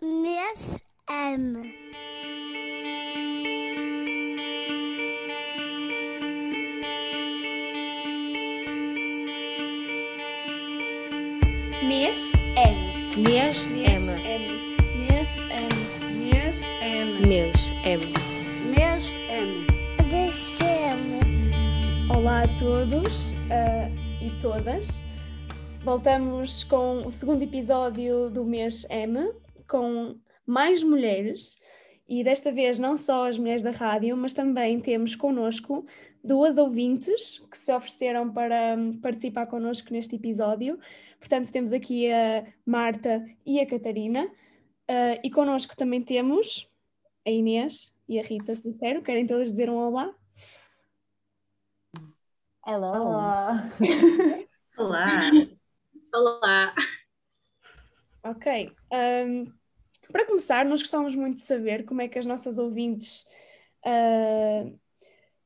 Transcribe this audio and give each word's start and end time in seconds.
Mês 0.00 0.80
M. 1.10 1.74
Mês 11.82 12.32
M. 12.54 13.16
Mês 13.16 13.66
M. 13.66 14.14
Mês 14.94 15.38
M. 15.38 15.68
Mês 16.14 16.68
M. 16.80 17.26
Mês 17.26 17.72
M. 17.82 18.12
Mês 18.70 19.12
M. 19.28 19.66
Dezembro. 20.08 21.26
Olá 22.16 22.42
a 22.44 22.48
todos 22.56 23.32
eh, 23.50 23.90
e 24.22 24.30
todas. 24.40 25.00
Voltamos 25.82 26.62
com 26.62 27.04
o 27.04 27.10
segundo 27.10 27.42
episódio 27.42 28.30
do 28.30 28.44
mês 28.44 28.86
M, 28.90 29.32
com 29.68 30.18
mais 30.46 30.82
mulheres. 30.82 31.58
E 32.08 32.24
desta 32.24 32.50
vez 32.50 32.78
não 32.78 32.96
só 32.96 33.28
as 33.28 33.38
mulheres 33.38 33.62
da 33.62 33.70
rádio, 33.70 34.16
mas 34.16 34.32
também 34.32 34.80
temos 34.80 35.14
connosco 35.14 35.84
duas 36.24 36.56
ouvintes 36.56 37.38
que 37.50 37.58
se 37.58 37.72
ofereceram 37.72 38.32
para 38.32 38.76
hum, 38.78 38.92
participar 39.00 39.46
connosco 39.46 39.92
neste 39.92 40.16
episódio. 40.16 40.78
Portanto, 41.18 41.52
temos 41.52 41.72
aqui 41.72 42.10
a 42.10 42.46
Marta 42.64 43.24
e 43.44 43.60
a 43.60 43.66
Catarina. 43.66 44.30
Eh, 44.88 45.20
e 45.24 45.30
connosco 45.30 45.76
também 45.76 46.02
temos 46.02 46.66
a 47.26 47.30
Inês 47.30 47.94
e 48.08 48.18
a 48.18 48.22
Rita 48.22 48.56
Sincero. 48.56 49.02
Querem 49.02 49.26
todas 49.26 49.50
dizer 49.50 49.68
um 49.68 49.76
olá? 49.76 50.14
Hello. 52.66 52.86
Olá! 52.86 53.70
Olá. 54.78 55.30
Olá. 56.14 56.74
Ok. 58.24 58.72
ahm, 58.90 59.57
para 60.10 60.26
começar, 60.26 60.64
nós 60.64 60.80
gostávamos 60.80 61.14
muito 61.14 61.36
de 61.36 61.42
saber 61.42 61.84
como 61.84 62.02
é 62.02 62.08
que 62.08 62.18
as 62.18 62.26
nossas 62.26 62.58
ouvintes, 62.58 63.26
ah, 63.84 64.64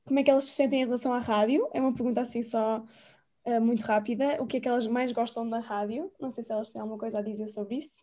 como 0.05 0.19
é 0.19 0.23
que 0.23 0.31
elas 0.31 0.45
se 0.45 0.53
sentem 0.53 0.83
em 0.83 0.85
relação 0.85 1.13
à 1.13 1.19
rádio. 1.19 1.69
É 1.73 1.81
uma 1.81 1.95
pergunta 1.95 2.21
assim 2.21 2.43
só 2.43 2.85
ah, 3.45 3.61
muito 3.61 3.83
rápida. 3.83 4.43
O 4.43 4.47
que 4.47 4.57
é 4.57 4.61
que 4.61 4.69
elas 4.69 4.87
mais 4.87 5.13
gostam 5.13 5.49
da 5.49 5.61
rádio? 5.61 6.13
Não 6.21 6.31
sei 6.31 6.45
se 6.45 6.53
elas 6.53 6.71
têm 6.71 6.81
alguma 6.81 6.99
coisa 6.99 7.19
a 7.19 7.23
dizer 7.23 7.49
sobre 7.49 7.77
isso. 7.77 8.03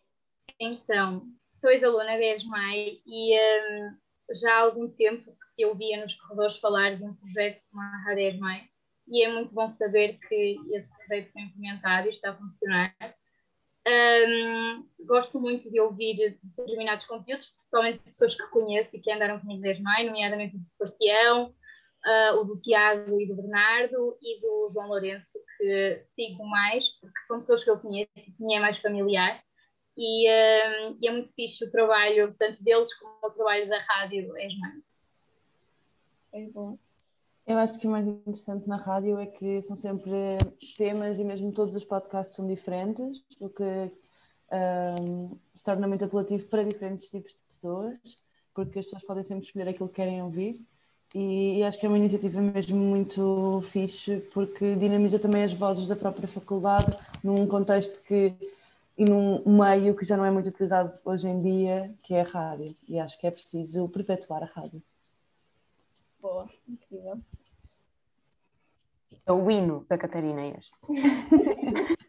Então, 0.58 1.22
sou 1.56 1.70
ex-aluna 1.70 2.04
da 2.04 2.34
ESMAI 2.36 3.00
e 3.06 3.38
hum, 3.38 3.96
já 4.34 4.54
há 4.54 4.60
algum 4.60 4.88
tempo 4.88 5.32
que 5.32 5.54
se 5.54 5.64
ouvia 5.64 6.02
nos 6.02 6.14
corredores 6.14 6.58
falar 6.58 6.96
de 6.96 7.04
um 7.04 7.14
projeto 7.14 7.62
com 7.70 7.80
a 7.80 8.04
Rádio 8.04 8.28
ESMAI 8.28 8.70
e 9.10 9.24
é 9.24 9.28
muito 9.28 9.52
bom 9.52 9.68
saber 9.68 10.18
que 10.28 10.56
esse 10.72 10.96
projeto 10.96 11.32
foi 11.32 11.42
implementado 11.42 12.08
e 12.08 12.10
está 12.10 12.30
a 12.30 12.36
funcionar. 12.36 12.94
Hum, 13.86 14.86
gosto 15.06 15.40
muito 15.40 15.70
de 15.70 15.80
ouvir 15.80 16.38
determinados 16.42 17.06
conteúdos, 17.06 17.48
principalmente 17.56 17.98
pessoas 18.00 18.34
que 18.34 18.46
conheço 18.48 18.96
e 18.96 19.00
que 19.00 19.10
andaram 19.10 19.40
comigo 19.40 19.62
da 19.62 19.70
ESMAI, 19.70 20.06
nomeadamente 20.06 20.56
o 20.56 20.58
do 20.58 20.68
Sebastião, 20.68 21.54
ah, 22.04 22.34
o 22.34 22.44
do 22.44 22.60
Tiago 22.60 23.20
e 23.20 23.26
do 23.26 23.36
Bernardo 23.36 24.18
e 24.22 24.40
do 24.40 24.70
João 24.72 24.88
Lourenço, 24.88 25.38
que 25.56 26.04
sigo 26.14 26.46
mais, 26.46 26.86
porque 27.00 27.20
são 27.26 27.40
pessoas 27.40 27.64
que 27.64 27.70
eu 27.70 27.78
conheço 27.78 28.10
e 28.16 28.32
que 28.32 28.44
me 28.44 28.54
é 28.54 28.60
mais 28.60 28.78
familiar. 28.80 29.42
E, 29.96 30.28
hum, 30.28 30.98
e 31.00 31.08
é 31.08 31.10
muito 31.10 31.34
fixe 31.34 31.64
o 31.64 31.70
trabalho, 31.70 32.34
tanto 32.38 32.62
deles 32.62 32.94
como 32.94 33.14
o 33.22 33.30
trabalho 33.30 33.68
da 33.68 33.80
rádio 33.80 34.36
ESMAI. 34.36 34.82
É 36.32 36.42
bom. 36.48 36.78
Eu 37.50 37.58
acho 37.58 37.80
que 37.80 37.88
o 37.88 37.90
mais 37.90 38.06
interessante 38.06 38.68
na 38.68 38.76
rádio 38.76 39.18
é 39.18 39.26
que 39.26 39.60
são 39.60 39.74
sempre 39.74 40.38
temas 40.76 41.18
e 41.18 41.24
mesmo 41.24 41.50
todos 41.50 41.74
os 41.74 41.82
podcasts 41.82 42.36
são 42.36 42.46
diferentes, 42.46 43.24
o 43.40 43.48
que 43.48 43.90
ahm, 44.52 45.32
se 45.52 45.64
torna 45.64 45.88
muito 45.88 46.04
apelativo 46.04 46.46
para 46.46 46.62
diferentes 46.62 47.10
tipos 47.10 47.32
de 47.32 47.40
pessoas, 47.48 47.98
porque 48.54 48.78
as 48.78 48.84
pessoas 48.84 49.02
podem 49.02 49.24
sempre 49.24 49.46
escolher 49.46 49.68
aquilo 49.68 49.88
que 49.88 49.96
querem 49.96 50.22
ouvir. 50.22 50.64
E, 51.12 51.58
e 51.58 51.64
acho 51.64 51.76
que 51.80 51.86
é 51.86 51.88
uma 51.88 51.98
iniciativa 51.98 52.40
mesmo 52.40 52.76
muito 52.76 53.60
fixe, 53.62 54.20
porque 54.32 54.76
dinamiza 54.76 55.18
também 55.18 55.42
as 55.42 55.52
vozes 55.52 55.88
da 55.88 55.96
própria 55.96 56.28
faculdade 56.28 56.96
num 57.20 57.48
contexto 57.48 58.00
que 58.04 58.32
e 58.96 59.04
num 59.04 59.42
meio 59.44 59.96
que 59.96 60.04
já 60.04 60.16
não 60.16 60.24
é 60.24 60.30
muito 60.30 60.50
utilizado 60.50 60.96
hoje 61.04 61.26
em 61.26 61.42
dia, 61.42 61.92
que 62.00 62.14
é 62.14 62.20
a 62.20 62.24
rádio. 62.24 62.76
E 62.88 63.00
acho 63.00 63.18
que 63.18 63.26
é 63.26 63.30
preciso 63.32 63.88
perpetuar 63.88 64.44
a 64.44 64.46
rádio. 64.46 64.80
Boa, 66.20 66.48
incrível. 66.68 67.20
É 69.30 69.32
o 69.32 69.48
hino 69.48 69.86
da 69.88 69.96
Catarina 69.96 70.44
este. 70.44 70.70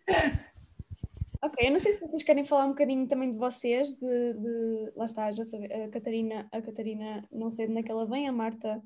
Ok, 1.43 1.67
eu 1.67 1.71
não 1.71 1.79
sei 1.79 1.93
se 1.93 2.05
vocês 2.05 2.21
querem 2.21 2.45
falar 2.45 2.65
um 2.65 2.69
bocadinho 2.69 3.07
também 3.07 3.31
de 3.31 3.37
vocês, 3.37 3.95
de, 3.95 4.33
de- 4.33 4.91
lá 4.95 5.05
está, 5.05 5.31
já 5.31 5.43
sabe, 5.43 5.73
a 5.73 5.89
Catarina, 5.89 6.47
a 6.51 6.61
Catarina, 6.61 7.27
não 7.31 7.49
sei 7.49 7.65
de 7.65 7.71
onde 7.71 7.81
é 7.81 7.83
que 7.83 7.91
ela 7.91 8.05
vem, 8.05 8.27
a 8.27 8.31
Marta 8.31 8.79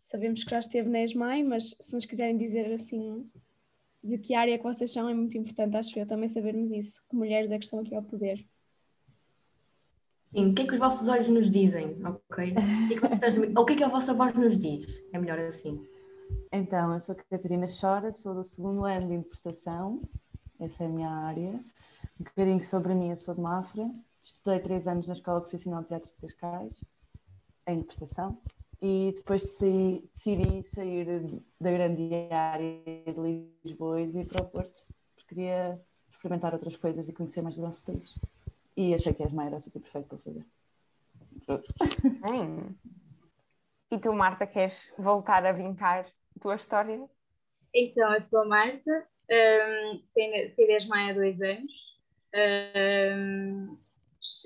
sabemos 0.00 0.44
que 0.44 0.50
já 0.50 0.60
esteve 0.60 0.88
na 0.88 1.02
ESMAI, 1.02 1.42
mas 1.42 1.76
se 1.80 1.92
nos 1.94 2.06
quiserem 2.06 2.36
dizer 2.36 2.72
assim 2.72 3.28
de 4.02 4.16
que 4.16 4.32
área 4.32 4.56
que 4.56 4.62
vocês 4.62 4.92
são, 4.92 5.08
é 5.08 5.14
muito 5.14 5.36
importante, 5.36 5.76
acho 5.76 5.98
eu, 5.98 6.06
também 6.06 6.28
sabermos 6.28 6.70
isso, 6.70 7.02
que 7.10 7.16
mulheres 7.16 7.50
é 7.50 7.58
que 7.58 7.64
estão 7.64 7.80
aqui 7.80 7.96
ao 7.96 8.02
poder. 8.04 8.46
Sim, 10.32 10.50
o 10.50 10.54
que 10.54 10.62
é 10.62 10.66
que 10.68 10.74
os 10.74 10.78
vossos 10.78 11.08
olhos 11.08 11.28
nos 11.28 11.50
dizem? 11.50 11.96
Ok? 12.06 12.52
O 12.52 12.88
que 12.88 12.94
é 12.94 13.00
que, 13.00 13.08
vocês 13.18 13.56
o 13.56 13.64
que, 13.64 13.72
é 13.72 13.76
que 13.76 13.84
a 13.84 13.88
vossa 13.88 14.14
voz 14.14 14.32
nos 14.36 14.56
diz? 14.56 15.02
É 15.12 15.18
melhor 15.18 15.40
assim. 15.40 15.84
Então, 16.52 16.94
eu 16.94 17.00
sou 17.00 17.14
Catarina 17.14 17.66
Chora, 17.66 18.12
sou 18.12 18.34
do 18.34 18.42
segundo 18.42 18.84
ano 18.84 19.08
de 19.08 19.14
interpretação, 19.14 20.02
essa 20.58 20.84
é 20.84 20.86
a 20.86 20.90
minha 20.90 21.10
área. 21.10 21.52
Um 22.18 22.24
bocadinho 22.24 22.62
sobre 22.62 22.94
mim, 22.94 23.10
eu 23.10 23.16
sou 23.16 23.34
de 23.34 23.40
Mafra, 23.40 23.90
estudei 24.22 24.60
três 24.60 24.86
anos 24.86 25.06
na 25.06 25.12
Escola 25.12 25.40
Profissional 25.40 25.82
de 25.82 25.88
Teatro 25.88 26.12
de 26.12 26.20
Cascais, 26.20 26.82
em 27.66 27.78
interpretação, 27.78 28.38
e 28.80 29.12
depois 29.14 29.42
de 29.42 29.50
sair, 29.50 30.02
decidi 30.12 30.62
sair 30.64 31.42
da 31.60 31.70
grande 31.70 32.10
área 32.30 32.82
de 32.84 33.52
Lisboa 33.64 34.00
e 34.00 34.06
vir 34.06 34.26
para 34.26 34.42
o 34.42 34.48
Porto, 34.48 34.86
porque 35.14 35.34
queria 35.34 35.80
experimentar 36.10 36.52
outras 36.52 36.76
coisas 36.76 37.08
e 37.08 37.12
conhecer 37.12 37.42
mais 37.42 37.56
do 37.56 37.62
nosso 37.62 37.82
país. 37.82 38.14
E 38.76 38.94
achei 38.94 39.12
que 39.12 39.22
Esma 39.22 39.44
era 39.44 39.56
o 39.56 39.60
sítio 39.60 39.80
perfeito 39.80 40.08
para 40.08 40.18
fazer. 40.18 40.46
Bem. 42.20 42.76
E 43.90 43.98
tu, 43.98 44.12
Marta, 44.12 44.46
queres 44.46 44.92
voltar 44.98 45.44
a 45.46 45.52
vincar 45.52 46.06
tua 46.38 46.56
história? 46.56 47.08
Então, 47.74 48.14
eu 48.14 48.22
sou 48.22 48.42
a 48.42 48.46
Marta, 48.46 49.06
um, 49.30 50.02
da 50.16 50.76
ESMAI 50.76 51.10
há 51.10 51.12
dois 51.14 51.40
anos. 51.40 51.72
Um, 52.34 53.78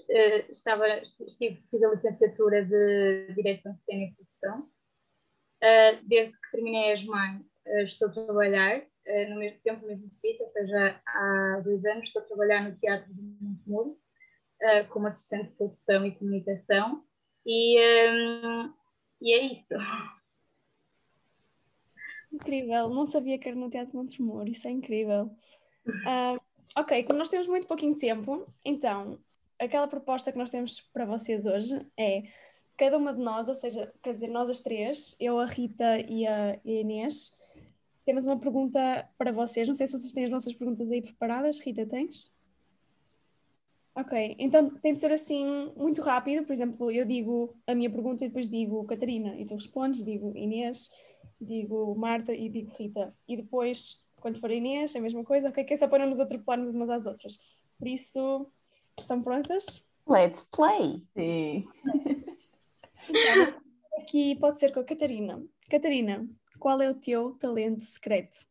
eh, 0.08 0.50
estava, 0.50 0.86
estive, 1.26 1.62
fiz 1.70 1.82
a 1.82 1.90
licenciatura 1.90 2.64
de 2.64 3.34
Direção 3.34 3.74
de 3.74 3.82
Cena 3.84 4.04
e 4.04 4.14
Produção. 4.14 4.68
Uh, 5.62 6.04
desde 6.08 6.32
que 6.32 6.50
terminei 6.50 6.92
a 6.92 6.94
ESMAI, 6.94 7.36
uh, 7.36 7.78
estou 7.84 8.08
a 8.08 8.12
trabalhar 8.12 8.78
uh, 8.80 9.30
no 9.30 9.36
mesmo, 9.36 9.60
sempre 9.60 9.82
no 9.82 9.88
mesmo 9.88 10.08
sítio, 10.08 10.42
ou 10.42 10.48
seja, 10.48 11.00
há 11.06 11.60
dois 11.62 11.84
anos 11.84 12.04
estou 12.04 12.22
a 12.22 12.26
trabalhar 12.26 12.68
no 12.68 12.76
Teatro 12.76 13.12
de 13.14 13.22
Montemuro, 13.40 13.90
uh, 13.90 14.88
como 14.88 15.06
assistente 15.06 15.50
de 15.50 15.56
produção 15.56 16.04
e 16.04 16.16
comunicação. 16.16 17.04
E, 17.46 17.78
um, 18.10 18.74
e 19.20 19.34
é 19.34 19.52
isso. 19.52 19.74
Incrível, 22.32 22.88
não 22.88 23.04
sabia 23.04 23.38
que 23.38 23.48
era 23.48 23.56
no 23.56 23.68
Teatro 23.68 23.96
Montemor, 23.96 24.48
isso 24.48 24.66
é 24.66 24.70
incrível. 24.70 25.30
Ah, 26.06 26.36
ok, 26.76 27.04
como 27.04 27.18
nós 27.18 27.28
temos 27.28 27.46
muito 27.46 27.66
pouquinho 27.66 27.94
tempo, 27.94 28.46
então 28.64 29.18
aquela 29.58 29.86
proposta 29.86 30.32
que 30.32 30.38
nós 30.38 30.50
temos 30.50 30.80
para 30.80 31.04
vocês 31.04 31.44
hoje 31.44 31.78
é 31.98 32.22
cada 32.76 32.96
uma 32.98 33.12
de 33.12 33.20
nós, 33.20 33.48
ou 33.48 33.54
seja, 33.54 33.92
quer 34.02 34.14
dizer, 34.14 34.28
nós 34.28 34.48
as 34.48 34.60
três, 34.60 35.14
eu, 35.20 35.38
a 35.38 35.46
Rita 35.46 36.00
e 36.00 36.26
a, 36.26 36.58
e 36.64 36.78
a 36.78 36.80
Inês, 36.80 37.32
temos 38.04 38.24
uma 38.24 38.38
pergunta 38.38 39.08
para 39.16 39.30
vocês. 39.30 39.68
Não 39.68 39.74
sei 39.74 39.86
se 39.86 39.92
vocês 39.92 40.12
têm 40.12 40.24
as 40.24 40.30
vossas 40.30 40.52
perguntas 40.54 40.90
aí 40.90 41.00
preparadas. 41.00 41.60
Rita, 41.60 41.86
tens? 41.86 42.32
Ok, 43.94 44.36
então 44.38 44.70
tem 44.70 44.94
de 44.94 45.00
ser 45.00 45.12
assim 45.12 45.70
muito 45.76 46.02
rápido. 46.02 46.44
Por 46.44 46.52
exemplo, 46.52 46.90
eu 46.90 47.04
digo 47.04 47.54
a 47.66 47.74
minha 47.74 47.90
pergunta 47.90 48.24
e 48.24 48.28
depois 48.28 48.48
digo 48.48 48.84
Catarina, 48.84 49.38
e 49.38 49.44
tu 49.44 49.54
respondes, 49.54 50.02
digo 50.02 50.36
Inês, 50.36 50.90
digo 51.42 51.94
Marta 51.94 52.32
e 52.34 52.48
digo 52.48 52.72
Rita. 52.76 53.14
E 53.28 53.36
depois, 53.36 53.98
quando 54.16 54.38
for 54.38 54.50
Inês, 54.50 54.94
é 54.94 54.98
a 54.98 55.02
mesma 55.02 55.24
coisa, 55.24 55.48
ok? 55.48 55.64
Que 55.64 55.74
é 55.74 55.76
só 55.76 55.88
para 55.88 56.00
não 56.00 56.10
nos 56.10 56.20
atropelarmos 56.20 56.70
umas 56.70 56.90
às 56.90 57.06
outras. 57.06 57.38
Por 57.78 57.88
isso, 57.88 58.46
estão 58.98 59.22
prontas? 59.22 59.86
Let's 60.06 60.46
play! 60.50 61.02
Sim. 61.16 61.68
Então, 63.08 63.60
aqui 63.98 64.36
pode 64.36 64.58
ser 64.58 64.72
com 64.72 64.80
a 64.80 64.84
Catarina. 64.84 65.42
Catarina, 65.68 66.28
qual 66.58 66.80
é 66.80 66.90
o 66.90 66.94
teu 66.94 67.32
talento 67.34 67.82
secreto? 67.82 68.46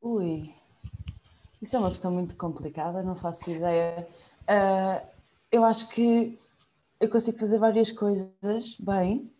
Ui, 0.00 0.52
isso 1.60 1.76
é 1.76 1.78
uma 1.78 1.90
questão 1.90 2.10
muito 2.10 2.36
complicada, 2.36 3.02
não 3.02 3.14
faço 3.14 3.50
ideia. 3.50 4.08
Ah, 4.46 5.02
eu 5.50 5.64
acho 5.64 5.88
que 5.88 6.38
eu 6.98 7.08
consigo 7.08 7.38
fazer 7.38 7.58
várias 7.58 7.90
coisas 7.92 8.76
bem, 8.78 9.30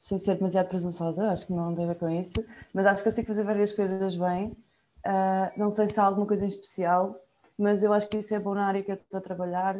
sem 0.00 0.18
ser 0.18 0.36
demasiado 0.36 0.68
presunçosa, 0.68 1.30
acho 1.30 1.46
que 1.46 1.52
não 1.52 1.74
tem 1.74 1.84
a 1.84 1.88
ver 1.88 1.96
com 1.98 2.08
isso, 2.08 2.34
mas 2.72 2.86
acho 2.86 3.02
que 3.02 3.08
consigo 3.10 3.26
fazer 3.28 3.44
várias 3.44 3.72
coisas 3.72 4.16
bem. 4.16 4.56
Ah, 5.04 5.52
não 5.56 5.70
sei 5.70 5.88
se 5.88 6.00
há 6.00 6.04
alguma 6.04 6.26
coisa 6.26 6.44
em 6.44 6.48
especial, 6.48 7.18
mas 7.58 7.82
eu 7.82 7.92
acho 7.92 8.08
que 8.08 8.18
isso 8.18 8.34
é 8.34 8.38
bom 8.38 8.54
na 8.54 8.66
área 8.66 8.82
que 8.82 8.90
eu 8.90 8.94
estou 8.96 9.18
a 9.18 9.20
trabalhar, 9.20 9.76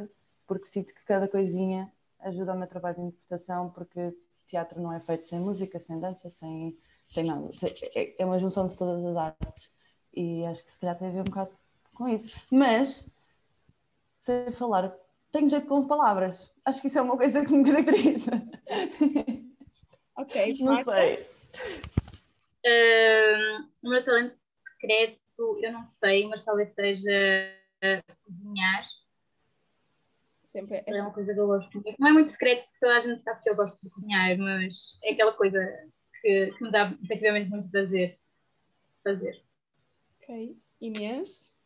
porque 0.47 0.65
sinto 0.67 0.95
que 0.95 1.05
cada 1.05 1.29
coisinha 1.29 1.91
ajuda 2.21 2.53
ao 2.53 2.59
meu 2.59 2.67
trabalho 2.69 2.97
de 2.97 3.03
interpretação, 3.03 3.71
porque 3.71 4.15
teatro 4.47 4.81
não 4.81 4.93
é 4.93 5.01
feito 5.01 5.25
sem 5.25 5.39
música, 5.41 5.79
sem 5.79 5.99
dança, 5.99 6.29
sem, 6.29 6.77
sem 7.09 7.25
nada. 7.25 7.51
Sem- 7.55 7.75
É 7.95 8.15
é 8.23 8.27
uma 8.27 8.39
junção 8.39 8.67
de 8.67 8.77
todas 8.77 9.05
as 9.05 9.17
artes. 9.17 9.71
E 10.15 10.45
acho 10.47 10.65
que 10.65 10.71
se 10.73 10.79
calhar 10.81 10.97
tem 10.97 11.09
a 11.09 11.11
ver 11.13 11.21
um 11.21 11.25
bocado 11.25 11.51
com 11.95 12.09
isso. 12.09 12.31
Mas, 12.51 13.09
sei 14.17 14.53
falar, 14.53 14.95
tenho 15.33 15.49
jeito 15.49 15.67
com 15.67 15.87
palavras. 15.87 16.51
Acho 16.65 16.81
que 16.81 16.87
isso 16.89 16.99
é 16.99 17.03
uma 17.03 17.17
coisa 17.17 17.45
que 17.45 17.53
me 17.57 17.65
caracteriza. 17.65 18.31
Ok, 20.31 20.59
Não 20.61 20.85
sei. 20.85 21.27
Ahm, 22.65 23.69
o 23.82 23.91
meu 23.91 24.05
talento 24.05 24.37
secreto, 24.65 25.59
eu 25.61 25.73
não 25.73 25.85
sei, 25.85 26.29
mas 26.29 26.44
talvez 26.44 26.73
seja 26.73 27.53
ah, 27.82 28.00
cozinhar. 28.25 28.87
Sempre 30.41 30.77
é 30.77 30.85
É 30.87 31.03
uma 31.03 31.12
coisa 31.12 31.35
que 31.35 31.41
eu 31.41 31.49
gosto 31.49 31.73
muito. 31.75 31.97
Não 31.99 32.09
é 32.09 32.12
muito 32.12 32.31
secreto, 32.31 32.62
porque 32.62 32.79
toda 32.81 32.97
a 32.97 33.00
gente 33.00 33.23
sabe 33.25 33.43
que 33.43 33.50
eu 33.50 33.56
gosto 33.56 33.77
de 33.82 33.91
cozinhar, 33.91 34.38
mas 34.38 34.99
é 35.03 35.12
aquela 35.12 35.32
coisa 35.32 35.59
que, 36.21 36.53
que 36.53 36.65
me 36.65 36.71
dá 36.71 36.97
efetivamente 37.03 37.50
muito 37.50 37.69
prazer 37.69 38.21
fazer. 39.03 39.43
Ok. 40.23 40.56
Inês? 40.81 41.56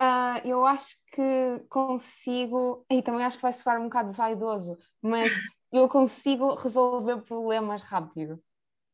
Ah, 0.00 0.42
eu 0.44 0.66
acho 0.66 0.96
que 1.12 1.60
consigo, 1.68 2.84
e 2.90 3.00
também 3.02 3.24
acho 3.24 3.36
que 3.36 3.42
vai 3.42 3.52
soar 3.52 3.80
um 3.80 3.84
bocado 3.84 4.12
vaidoso, 4.12 4.76
mas 5.00 5.32
eu 5.72 5.88
consigo 5.88 6.54
resolver 6.54 7.22
problemas 7.22 7.82
rápido. 7.82 8.42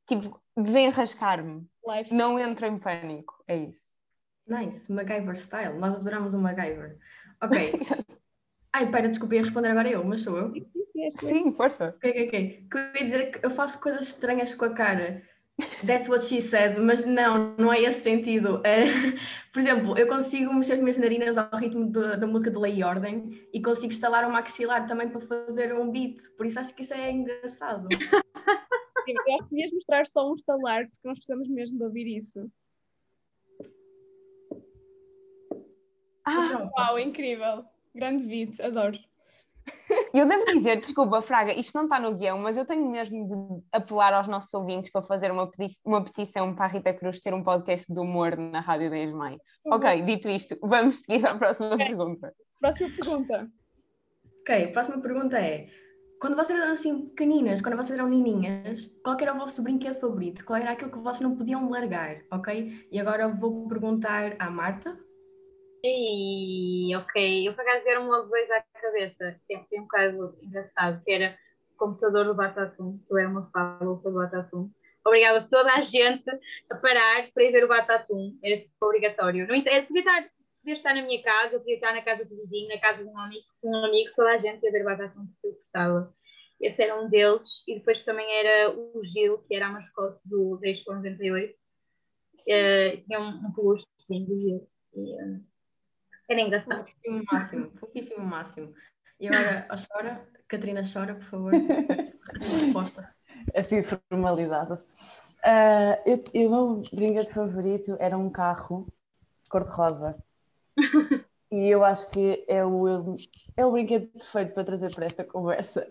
Tipo, 0.06 0.40
desenrascar-me. 0.56 1.66
Não 2.10 2.38
entro 2.38 2.66
em 2.66 2.78
pânico, 2.78 3.42
é 3.46 3.56
isso. 3.56 3.92
Nice, 4.46 4.92
MacGyver 4.92 5.36
style. 5.36 5.78
Nós 5.78 5.94
adoramos 5.94 6.34
o 6.34 6.38
MacGyver. 6.38 6.98
Ok. 7.42 7.58
Ai, 8.72 8.88
pera, 8.88 9.08
desculpa, 9.08 9.34
ia 9.34 9.42
responder 9.42 9.70
agora 9.70 9.90
eu, 9.90 10.04
mas 10.04 10.20
sou 10.20 10.38
eu. 10.38 10.52
Sim, 11.10 11.52
força. 11.52 11.92
Ok, 11.96 12.08
ok, 12.08 12.26
ok. 12.28 12.66
Que 12.70 12.78
eu 12.78 12.80
ia 12.94 13.04
dizer 13.04 13.30
que 13.32 13.44
eu 13.44 13.50
faço 13.50 13.80
coisas 13.80 14.06
estranhas 14.06 14.54
com 14.54 14.64
a 14.64 14.72
cara. 14.72 15.22
That's 15.86 16.08
what 16.08 16.24
she 16.24 16.40
said, 16.40 16.78
mas 16.80 17.04
não, 17.04 17.54
não 17.56 17.72
é 17.72 17.80
esse 17.82 18.00
sentido. 18.00 18.60
É, 18.66 18.84
por 19.52 19.60
exemplo, 19.60 19.98
eu 19.98 20.06
consigo 20.08 20.52
mexer 20.54 20.74
as 20.74 20.80
minhas 20.80 20.96
narinas 20.96 21.36
ao 21.36 21.58
ritmo 21.58 21.84
de- 21.90 22.16
da 22.16 22.26
música 22.26 22.50
de 22.50 22.58
Lei 22.58 22.76
e 22.78 22.82
Ordem 22.84 23.46
e 23.52 23.60
consigo 23.62 23.92
estalar 23.92 24.24
um 24.26 24.30
maxilar 24.32 24.86
também 24.86 25.08
para 25.08 25.20
fazer 25.20 25.74
um 25.74 25.90
beat, 25.90 26.16
por 26.36 26.46
isso 26.46 26.58
acho 26.58 26.74
que 26.74 26.82
isso 26.82 26.94
é 26.94 27.10
engraçado. 27.10 27.88
Eu 29.04 29.34
acho 29.34 29.48
que 29.48 29.50
devias 29.50 29.72
mostrar 29.72 30.06
só 30.06 30.30
um 30.30 30.34
estalar, 30.34 30.84
porque 30.88 31.00
nós 31.08 31.18
precisamos 31.18 31.48
mesmo 31.48 31.76
de 31.76 31.84
ouvir 31.84 32.16
isso. 32.16 32.48
Ah, 36.24 36.70
Uau, 36.78 36.98
incrível. 37.00 37.64
Grande 37.94 38.24
beat, 38.24 38.60
adoro. 38.60 38.96
Eu 40.14 40.26
devo 40.26 40.44
dizer, 40.46 40.80
desculpa, 40.80 41.22
Fraga, 41.22 41.52
isto 41.52 41.74
não 41.76 41.84
está 41.84 41.98
no 41.98 42.14
guião, 42.16 42.38
mas 42.38 42.56
eu 42.56 42.64
tenho 42.64 42.90
mesmo 42.90 43.26
de 43.28 43.64
apelar 43.72 44.12
aos 44.14 44.28
nossos 44.28 44.52
ouvintes 44.54 44.90
para 44.90 45.02
fazer 45.02 45.30
uma, 45.30 45.50
peti- 45.50 45.78
uma 45.84 46.02
petição 46.04 46.54
para 46.54 46.64
a 46.64 46.68
Rita 46.68 46.92
Cruz 46.94 47.20
ter 47.20 47.32
um 47.34 47.42
podcast 47.42 47.92
de 47.92 47.98
humor 48.00 48.36
na 48.36 48.60
Rádio 48.60 48.90
da 48.90 48.98
Esmai. 48.98 49.38
Ok, 49.66 50.02
dito 50.02 50.28
isto, 50.28 50.56
vamos 50.62 50.98
seguir 51.00 51.26
à 51.26 51.34
próxima 51.34 51.76
pergunta. 51.76 52.32
Próxima 52.60 52.90
pergunta. 52.90 53.48
Ok, 54.40 54.64
a 54.64 54.72
próxima 54.72 55.00
pergunta 55.00 55.38
é: 55.38 55.66
quando 56.20 56.36
vocês 56.36 56.58
eram 56.58 56.72
assim 56.72 57.08
pequeninas, 57.08 57.60
quando 57.60 57.76
vocês 57.76 57.98
eram 57.98 58.08
menininhas, 58.10 58.90
qual 59.04 59.16
era 59.20 59.34
o 59.34 59.38
vosso 59.38 59.62
brinquedo 59.62 60.00
favorito? 60.00 60.44
Qual 60.44 60.58
era 60.60 60.72
aquilo 60.72 60.90
que 60.90 60.98
vocês 60.98 61.20
não 61.20 61.36
podiam 61.36 61.68
largar? 61.68 62.22
Ok? 62.30 62.86
E 62.90 62.98
agora 63.00 63.28
vou 63.28 63.66
perguntar 63.68 64.34
à 64.38 64.50
Marta. 64.50 64.98
E 65.84 66.94
ok, 66.96 67.48
eu 67.48 67.54
por 67.54 67.62
acaso 67.62 67.84
vieram 67.84 68.06
logo 68.08 68.28
dois 68.28 68.48
à 68.50 68.62
cabeça, 68.80 69.40
tem, 69.48 69.64
tem 69.64 69.80
um 69.80 69.88
caso 69.88 70.36
engraçado, 70.40 71.02
que 71.04 71.10
era 71.12 71.36
o 71.74 71.76
computador 71.76 72.24
do 72.24 72.34
Batatum, 72.34 72.98
que 73.06 73.12
eu 73.12 73.18
era 73.18 73.28
uma 73.28 73.50
fábula 73.50 73.96
do 73.96 74.12
Batatum. 74.12 74.70
Obrigada 75.04 75.38
a 75.40 75.48
toda 75.48 75.72
a 75.74 75.80
gente 75.82 76.24
a 76.70 76.76
parar 76.76 77.28
para 77.34 77.42
ir 77.42 77.50
ver 77.50 77.64
o 77.64 77.68
Batatum, 77.68 78.38
era 78.44 78.58
tipo 78.60 78.72
obrigatório. 78.86 79.46
Não 79.48 79.56
inter- 79.56 79.84
podia, 79.88 80.00
estar, 80.02 80.22
podia 80.60 80.74
estar 80.74 80.94
na 80.94 81.02
minha 81.02 81.20
casa, 81.20 81.58
podia 81.58 81.74
estar 81.74 81.92
na 81.92 82.02
casa 82.02 82.24
do 82.24 82.36
vizinho, 82.36 82.68
na 82.68 82.78
casa 82.80 83.02
de 83.02 83.10
um 83.10 83.18
amigo, 83.18 83.44
um 83.64 83.76
amigo 83.84 84.12
toda 84.14 84.30
a 84.34 84.38
gente 84.38 84.62
ia 84.64 84.70
ver 84.70 84.82
o 84.82 84.84
Batatum 84.84 85.26
porque 85.26 85.48
eu 85.48 85.52
gostava. 85.54 86.14
Esse 86.60 86.80
era 86.84 87.00
um 87.00 87.08
deles, 87.10 87.64
e 87.66 87.74
depois 87.74 88.04
também 88.04 88.32
era 88.38 88.70
o 88.70 89.02
Gil, 89.04 89.38
que 89.48 89.54
era 89.56 89.66
a 89.66 89.70
mascote 89.72 90.22
do 90.28 90.56
10.98. 90.58 91.56
Eh, 92.48 92.96
tinha 92.98 93.20
um, 93.20 93.46
um 93.46 93.52
peluche, 93.52 93.84
sim, 93.98 94.24
do 94.24 94.38
Gil. 94.38 94.68
E, 94.94 95.14
eh, 95.20 95.40
era 96.32 96.40
engraçado. 96.40 96.78
Fofíssimo 96.84 97.22
máximo, 97.30 97.70
fofíssimo 97.78 98.24
máximo. 98.26 98.74
E 99.20 99.28
agora, 99.28 99.66
a 99.70 99.76
chora, 99.76 100.28
Catarina 100.48 100.82
chora, 100.90 101.14
por 101.14 101.24
favor. 101.24 101.52
Resposta. 102.40 103.14
Assim, 103.54 103.82
formalidade. 103.82 104.78
Ah, 105.44 105.98
eu, 106.06 106.22
eu- 106.34 106.48
o 106.48 106.50
meu 106.76 106.82
brinquedo 106.92 107.28
favorito 107.28 107.96
era 107.98 108.16
um 108.16 108.30
carro 108.30 108.86
cor-de-rosa. 109.48 110.16
E 111.54 111.68
eu 111.68 111.84
acho 111.84 112.08
que 112.10 112.46
é 112.48 112.64
o, 112.64 113.14
é 113.54 113.66
o 113.66 113.72
brinquedo 113.72 114.06
perfeito 114.08 114.54
para 114.54 114.64
trazer 114.64 114.90
para 114.94 115.04
esta 115.04 115.22
conversa, 115.22 115.86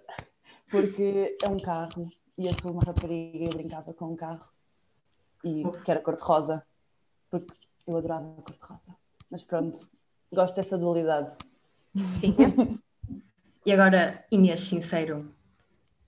porque 0.71 1.37
é 1.39 1.47
um 1.47 1.59
carro 1.59 2.09
e 2.35 2.47
eu 2.47 2.53
sou 2.59 2.71
uma 2.71 2.81
rapariga 2.83 3.37
e 3.37 3.43
eu 3.43 3.49
brincava 3.51 3.93
com 3.93 4.05
um 4.05 4.15
carro 4.15 4.49
e 5.43 5.63
que 5.85 5.91
era 5.91 5.99
cor-de-rosa, 6.01 6.65
porque 7.29 7.53
eu 7.85 7.95
adorava 7.95 8.25
a 8.39 8.41
cor-de-rosa. 8.41 8.97
Mas 9.29 9.43
pronto, 9.43 9.87
gosto 10.33 10.55
dessa 10.55 10.77
dualidade. 10.77 11.37
Sim. 12.19 12.35
E 13.65 13.71
agora, 13.71 14.25
Inês, 14.31 14.61
sincero. 14.61 15.31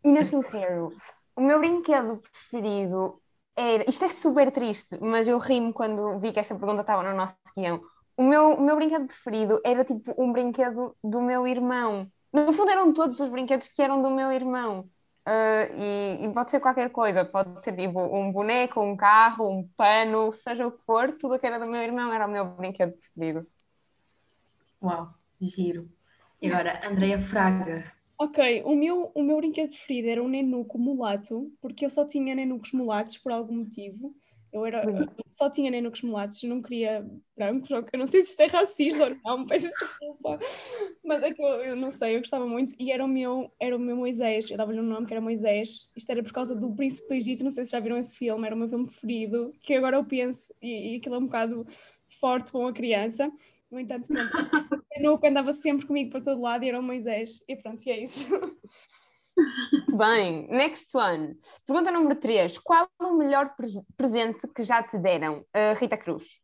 Inês 0.04 0.30
Sincero, 0.30 0.92
o 1.36 1.42
meu 1.42 1.60
brinquedo 1.60 2.18
preferido 2.18 3.22
era. 3.56 3.88
Isto 3.90 4.06
é 4.06 4.08
super 4.10 4.52
triste, 4.52 4.98
mas 5.00 5.28
eu 5.28 5.38
ri-me 5.38 5.72
quando 5.72 6.18
vi 6.20 6.32
que 6.32 6.40
esta 6.40 6.56
pergunta 6.56 6.82
estava 6.82 7.04
no 7.04 7.16
nosso 7.16 7.36
guião. 7.56 7.82
O 8.18 8.24
meu, 8.24 8.54
o 8.56 8.62
meu 8.62 8.76
brinquedo 8.76 9.08
preferido 9.08 9.62
era 9.64 9.86
tipo 9.86 10.14
um 10.18 10.32
brinquedo 10.32 10.96
do 11.04 11.22
meu 11.22 11.48
irmão. 11.48 12.08
No 12.32 12.52
fundo, 12.52 12.72
eram 12.72 12.92
todos 12.92 13.20
os 13.20 13.30
brinquedos 13.30 13.68
que 13.68 13.82
eram 13.82 14.02
do 14.02 14.10
meu 14.10 14.32
irmão. 14.32 14.90
Ah, 15.26 15.68
e, 15.74 16.26
e 16.26 16.34
pode 16.34 16.52
ser 16.52 16.60
qualquer 16.60 16.90
coisa, 16.92 17.24
pode 17.24 17.64
ser 17.64 17.76
tipo 17.76 18.00
um 18.02 18.32
boneco, 18.32 18.82
um 18.82 18.96
carro, 18.98 19.50
um 19.50 19.68
pano, 19.78 20.32
seja 20.32 20.68
o 20.68 20.72
que 20.72 20.84
for, 20.84 21.14
tudo 21.14 21.36
o 21.36 21.40
que 21.40 21.48
era 21.48 21.60
do 21.60 21.66
meu 21.66 21.82
irmão 21.82 22.14
era 22.14 22.28
o 22.28 22.30
meu 22.32 22.46
brinquedo 22.46 22.94
preferido. 22.94 23.48
Uau, 24.84 25.14
giro. 25.40 25.90
E 26.42 26.48
agora, 26.52 26.86
Andreia 26.86 27.18
Fraga. 27.18 27.90
Ok, 28.20 28.64
o 28.66 28.76
meu, 28.76 29.12
o 29.16 29.24
meu 29.24 29.38
brinquedo 29.38 29.70
preferido 29.70 30.10
era 30.10 30.22
um 30.22 30.28
nenuco 30.28 30.78
mulato, 30.78 31.52
porque 31.62 31.86
eu 31.86 31.90
só 31.90 32.06
tinha 32.06 32.36
nenucos 32.36 32.74
mulatos 32.74 33.18
por 33.18 33.32
algum 33.32 33.56
motivo. 33.56 34.14
Eu 34.52 34.66
era, 34.66 34.84
eu 34.84 35.26
só 35.32 35.50
tinha 35.50 35.72
nenucos 35.72 36.02
mulatos, 36.04 36.44
não 36.44 36.62
queria 36.62 37.04
brancos. 37.36 37.72
Eu 37.72 37.98
não 37.98 38.06
sei 38.06 38.22
se 38.22 38.30
isto 38.30 38.42
é 38.42 38.46
racista 38.46 39.04
ou 39.06 39.16
não, 39.24 39.46
peço 39.48 39.70
desculpa. 39.70 40.38
Mas 41.04 41.24
é 41.24 41.34
que 41.34 41.42
eu, 41.42 41.48
eu 41.64 41.76
não 41.76 41.90
sei, 41.90 42.16
eu 42.16 42.20
gostava 42.20 42.46
muito. 42.46 42.76
E 42.78 42.92
era 42.92 43.04
o 43.04 43.08
meu, 43.08 43.52
era 43.60 43.76
o 43.76 43.80
meu 43.80 43.96
Moisés, 43.96 44.52
eu 44.52 44.58
dava-lhe 44.58 44.80
um 44.80 44.84
nome 44.84 45.08
que 45.08 45.14
era 45.14 45.22
Moisés. 45.22 45.90
Isto 45.96 46.12
era 46.12 46.22
por 46.22 46.34
causa 46.34 46.54
do 46.56 46.72
Príncipe 46.76 47.08
do 47.08 47.14
Egito, 47.16 47.44
não 47.44 47.52
sei 47.52 47.66
se 47.66 47.72
já 47.72 47.80
viram 47.80 47.98
esse 47.98 48.18
filme, 48.18 48.46
era 48.46 48.54
o 48.56 48.60
meu 48.60 48.70
filme 48.70 48.86
preferido, 48.86 49.52
que 49.62 49.74
agora 49.74 49.98
eu 49.98 50.06
penso, 50.06 50.54
e, 50.62 50.94
e 50.94 50.98
aquilo 50.98 51.16
é 51.16 51.18
um 51.20 51.26
bocado 51.26 51.66
forte 52.20 52.52
para 52.52 52.62
uma 52.62 52.74
criança. 52.74 53.32
No 53.74 53.80
entanto, 53.80 54.08
pronto, 54.08 54.32
o 54.36 54.84
nenuco 54.96 55.26
andava 55.26 55.52
sempre 55.52 55.88
comigo 55.88 56.12
para 56.12 56.22
todo 56.22 56.40
lado 56.40 56.64
e 56.64 56.70
era 56.70 56.80
o 56.80 56.84
Moisés. 56.84 57.44
E 57.48 57.56
pronto, 57.56 57.84
e 57.88 57.90
é 57.90 58.04
isso. 58.04 58.30
Muito 59.72 59.98
bem, 59.98 60.48
next 60.48 60.96
one. 60.96 61.36
Pergunta 61.66 61.90
número 61.90 62.16
3. 62.20 62.60
Qual 62.60 62.88
o 63.02 63.18
melhor 63.18 63.56
pres- 63.56 63.82
presente 63.98 64.48
que 64.56 64.62
já 64.62 64.84
te 64.84 65.00
deram? 65.00 65.44
Ah, 65.52 65.74
Rita 65.74 65.98
Cruz. 65.98 66.40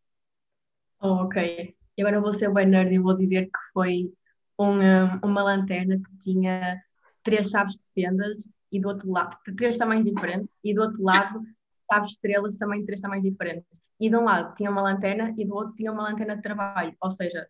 Oh, 0.99 1.25
ok. 1.25 1.75
E 1.95 2.01
agora 2.01 2.19
vou 2.19 2.33
ser 2.33 2.51
bem 2.51 2.65
nerd 2.65 2.95
e 2.95 2.97
vou 2.97 3.15
dizer 3.15 3.45
que 3.45 3.59
foi 3.73 4.11
um, 4.57 4.81
um, 4.81 5.19
uma 5.23 5.43
lanterna 5.43 5.97
que 5.97 6.17
tinha 6.23 6.81
três 7.21 7.51
chaves 7.51 7.75
de 7.75 7.83
fendas 7.93 8.49
e 8.71 8.81
do 8.81 8.87
outro 8.89 9.11
lado, 9.11 9.37
de 9.47 9.55
três 9.55 9.77
tamanhos 9.77 10.05
diferentes, 10.05 10.49
e 10.63 10.73
do 10.73 10.81
outro 10.81 11.03
lado, 11.03 11.43
chaves 11.93 12.09
de 12.09 12.15
estrelas 12.15 12.57
também 12.57 12.79
de 12.79 12.87
três 12.87 13.01
tamanhos 13.01 13.23
diferentes. 13.23 13.79
E 13.99 14.09
de 14.09 14.15
um 14.15 14.23
lado 14.23 14.55
tinha 14.55 14.71
uma 14.71 14.81
lanterna 14.81 15.33
e 15.37 15.45
do 15.45 15.53
outro 15.53 15.75
tinha 15.75 15.91
uma 15.91 16.03
lanterna 16.03 16.35
de 16.35 16.41
trabalho, 16.41 16.95
ou 17.01 17.11
seja, 17.11 17.47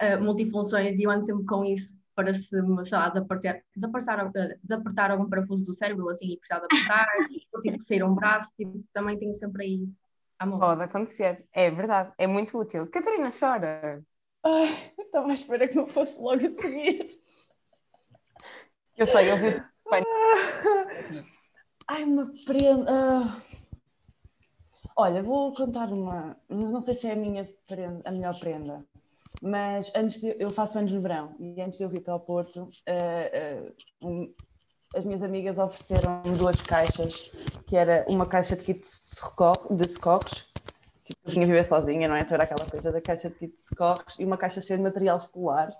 uh, 0.00 0.22
multifunções, 0.22 0.98
e 0.98 1.02
eu 1.02 1.10
ando 1.10 1.26
sempre 1.26 1.44
com 1.44 1.64
isso 1.64 1.98
para 2.14 2.34
se, 2.34 2.48
sei 2.48 2.98
lá, 2.98 3.08
desapertar, 3.08 3.62
desapertar, 3.74 4.30
desapertar 4.62 5.10
algum 5.10 5.28
parafuso 5.28 5.64
do 5.64 5.74
cérebro, 5.74 6.08
assim, 6.10 6.32
e 6.32 6.36
precisar 6.38 6.60
de 6.60 6.66
apertar, 6.66 7.06
ou 7.52 7.60
tipo, 7.60 7.82
sair 7.82 8.04
um 8.04 8.14
braço, 8.14 8.52
tipo, 8.56 8.84
também 8.92 9.18
tenho 9.18 9.34
sempre 9.34 9.64
aí 9.64 9.82
isso. 9.84 9.96
Amor. 10.38 10.58
Pode 10.60 10.82
acontecer, 10.82 11.46
é 11.52 11.70
verdade, 11.70 12.12
é 12.18 12.26
muito 12.26 12.58
útil. 12.58 12.86
Catarina 12.88 13.30
chora. 13.30 14.02
Ai, 14.42 14.68
estava 14.98 15.28
à 15.28 15.32
espera 15.34 15.68
que 15.68 15.76
não 15.76 15.86
fosse 15.86 16.22
logo 16.22 16.44
a 16.44 16.48
seguir. 16.48 17.20
Eu 18.96 19.06
sei, 19.06 19.30
eu 19.30 19.36
vi 19.36 19.62
Ai, 21.88 22.04
uma 22.04 22.30
prenda. 22.46 22.86
ah. 22.88 23.49
Olha, 25.02 25.22
vou 25.22 25.54
contar 25.54 25.90
uma, 25.90 26.36
mas 26.46 26.70
não 26.70 26.78
sei 26.78 26.92
se 26.92 27.08
é 27.08 27.12
a 27.12 27.16
minha 27.16 27.48
prenda, 27.66 28.02
a 28.04 28.12
melhor 28.12 28.38
prenda. 28.38 28.84
Mas 29.40 29.90
antes 29.96 30.20
de, 30.20 30.36
eu 30.38 30.50
faço 30.50 30.78
anos 30.78 30.92
no 30.92 31.00
verão 31.00 31.34
e 31.40 31.58
antes 31.58 31.78
de 31.78 31.84
eu 31.84 31.88
vir 31.88 32.02
para 32.02 32.14
o 32.14 32.20
Porto, 32.20 32.64
uh, 32.64 32.68
uh, 32.68 34.06
um, 34.06 34.34
as 34.94 35.02
minhas 35.02 35.22
amigas 35.22 35.58
ofereceram 35.58 36.20
duas 36.36 36.60
caixas, 36.60 37.32
que 37.66 37.78
era 37.78 38.04
uma 38.10 38.26
caixa 38.26 38.54
de 38.54 38.62
kit 38.62 38.80
de, 38.80 38.88
socorro, 39.06 39.74
de 39.74 39.88
socorros, 39.88 40.46
que 41.02 41.14
eu 41.24 41.32
tinha 41.32 41.44
a 41.46 41.48
viver 41.48 41.64
sozinha, 41.64 42.06
não 42.06 42.14
é? 42.14 42.20
Então 42.20 42.34
era 42.34 42.44
aquela 42.44 42.68
coisa 42.68 42.92
da 42.92 43.00
caixa 43.00 43.30
de 43.30 43.36
kit 43.36 43.56
de 43.56 43.66
socorros 43.66 44.18
e 44.18 44.24
uma 44.26 44.36
caixa 44.36 44.60
cheia 44.60 44.76
de 44.76 44.84
material 44.84 45.16
escolar. 45.16 45.70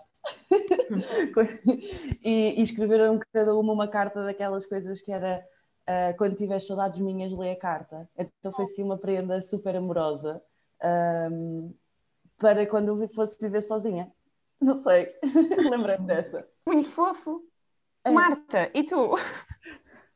e, 2.25 2.59
e 2.59 2.63
escreveram 2.63 3.21
cada 3.35 3.55
uma 3.55 3.75
uma 3.75 3.87
carta 3.87 4.25
daquelas 4.25 4.65
coisas 4.65 5.03
que 5.03 5.13
era 5.13 5.45
uh, 5.89 6.17
quando 6.17 6.37
tiver 6.37 6.59
saudades 6.61 7.01
minhas, 7.01 7.33
lê 7.33 7.53
a 7.53 7.59
carta. 7.59 8.09
Então 8.17 8.53
foi 8.53 8.65
assim 8.65 8.83
uma 8.83 8.99
prenda 8.99 9.41
super 9.43 9.77
amorosa 9.77 10.43
um, 11.33 11.75
para 12.39 12.67
quando 12.67 13.03
eu 13.03 13.09
fosse 13.09 13.39
viver 13.41 13.63
sozinha. 13.63 14.11
Não 14.61 14.75
sei, 14.75 15.15
lembrei-me 15.71 16.07
desta. 16.07 16.47
Muito 16.67 16.89
fofo. 16.89 17.43
É. 18.05 18.11
Marta, 18.11 18.71
e 18.75 18.83
tu? 18.85 19.17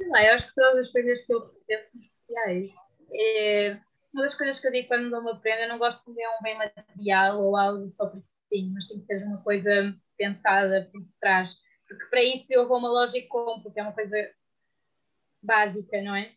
Não, 0.00 0.20
eu 0.20 0.34
acho 0.34 0.48
que 0.48 0.54
todas 0.54 0.86
as 0.86 0.92
coisas 0.92 1.26
que 1.26 1.34
eu 1.34 1.40
recebo 1.40 1.84
são 1.84 2.00
especiais. 2.00 2.70
É, 3.12 3.78
uma 4.12 4.22
das 4.22 4.34
coisas 4.34 4.60
que 4.60 4.66
eu 4.66 4.72
digo 4.72 4.88
quando 4.88 5.10
dou 5.10 5.20
uma 5.20 5.40
prenda, 5.40 5.62
eu 5.62 5.68
não 5.68 5.78
gosto 5.78 6.04
de 6.06 6.14
ver 6.14 6.26
um 6.28 6.42
bem 6.42 6.56
material 6.58 7.40
ou 7.40 7.56
algo 7.56 7.90
só 7.90 8.06
porque 8.06 8.26
sim, 8.30 8.72
mas 8.72 8.88
tem 8.88 9.00
que 9.00 9.06
ser 9.06 9.24
uma 9.24 9.42
coisa 9.42 9.94
pensada 10.16 10.88
por 10.92 11.02
trás. 11.20 11.50
Porque 11.88 12.04
para 12.06 12.22
isso 12.22 12.52
eu 12.52 12.66
vou 12.66 12.76
a 12.76 12.80
uma 12.80 12.88
loja 12.88 13.16
e 13.16 13.26
compro, 13.26 13.72
que 13.72 13.80
é 13.80 13.82
uma 13.82 13.92
coisa 13.92 14.16
básica, 15.44 16.00
não 16.02 16.14
é? 16.14 16.32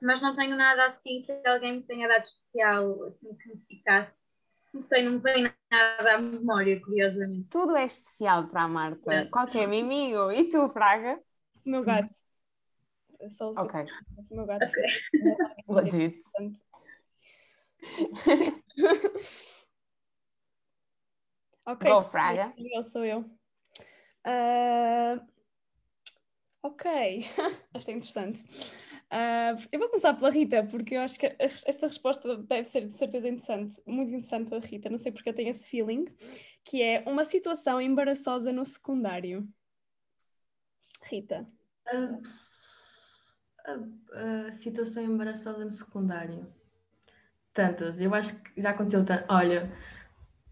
Mas 0.00 0.20
não 0.20 0.34
tenho 0.34 0.56
nada 0.56 0.86
assim 0.86 1.22
que 1.22 1.32
alguém 1.46 1.74
me 1.76 1.82
tenha 1.82 2.08
dado 2.08 2.24
especial, 2.24 3.04
assim 3.04 3.34
que 3.36 3.48
me 3.48 3.60
ficasse. 3.68 4.32
Não 4.72 4.80
sei, 4.80 5.04
não 5.04 5.12
me 5.12 5.18
vem 5.18 5.52
nada 5.70 6.14
à 6.14 6.18
memória, 6.18 6.80
curiosamente. 6.80 7.48
Tudo 7.50 7.76
é 7.76 7.84
especial 7.84 8.48
para 8.48 8.62
a 8.62 8.68
Marta. 8.68 9.12
É. 9.12 9.26
Qualquer 9.26 9.68
mimigo. 9.68 10.32
E 10.32 10.50
tu, 10.50 10.68
Fraga? 10.70 11.20
O 11.64 11.70
meu 11.70 11.84
gato. 11.84 12.14
Só 13.28 13.52
o 13.52 13.54
ok. 13.60 13.86
O 14.30 14.34
meu 14.34 14.46
gato. 14.46 14.66
Okay. 14.66 14.86
Legit. 15.68 16.22
ok. 21.66 21.90
Go, 21.90 22.02
Fraga. 22.02 22.52
Eu 22.56 22.82
sou 22.82 23.04
eu. 23.04 23.20
Uh, 24.26 25.20
Ok, 26.62 26.86
esta 27.74 27.90
é 27.90 27.94
interessante. 27.94 28.44
Uh, 29.12 29.60
eu 29.72 29.80
vou 29.80 29.88
começar 29.88 30.14
pela 30.14 30.30
Rita, 30.30 30.64
porque 30.64 30.94
eu 30.94 31.00
acho 31.00 31.18
que 31.18 31.34
esta 31.38 31.86
resposta 31.88 32.36
deve 32.36 32.64
ser 32.64 32.86
de 32.86 32.96
certeza 32.96 33.28
interessante, 33.28 33.82
muito 33.84 34.10
interessante 34.10 34.48
da 34.48 34.58
Rita, 34.58 34.88
não 34.88 34.96
sei 34.96 35.10
porque 35.10 35.28
eu 35.28 35.34
tenho 35.34 35.50
esse 35.50 35.68
feeling, 35.68 36.04
que 36.64 36.80
é 36.80 37.02
uma 37.06 37.24
situação 37.24 37.80
embaraçosa 37.80 38.52
no 38.52 38.64
secundário. 38.64 39.46
Rita. 41.02 41.46
Uh, 41.92 42.22
uh, 43.68 44.52
situação 44.52 45.02
embaraçosa 45.02 45.64
no 45.64 45.72
secundário. 45.72 46.46
Tantas, 47.52 48.00
eu 48.00 48.14
acho 48.14 48.40
que 48.40 48.62
já 48.62 48.70
aconteceu 48.70 49.04
tanto. 49.04 49.24
Olha, 49.28 49.70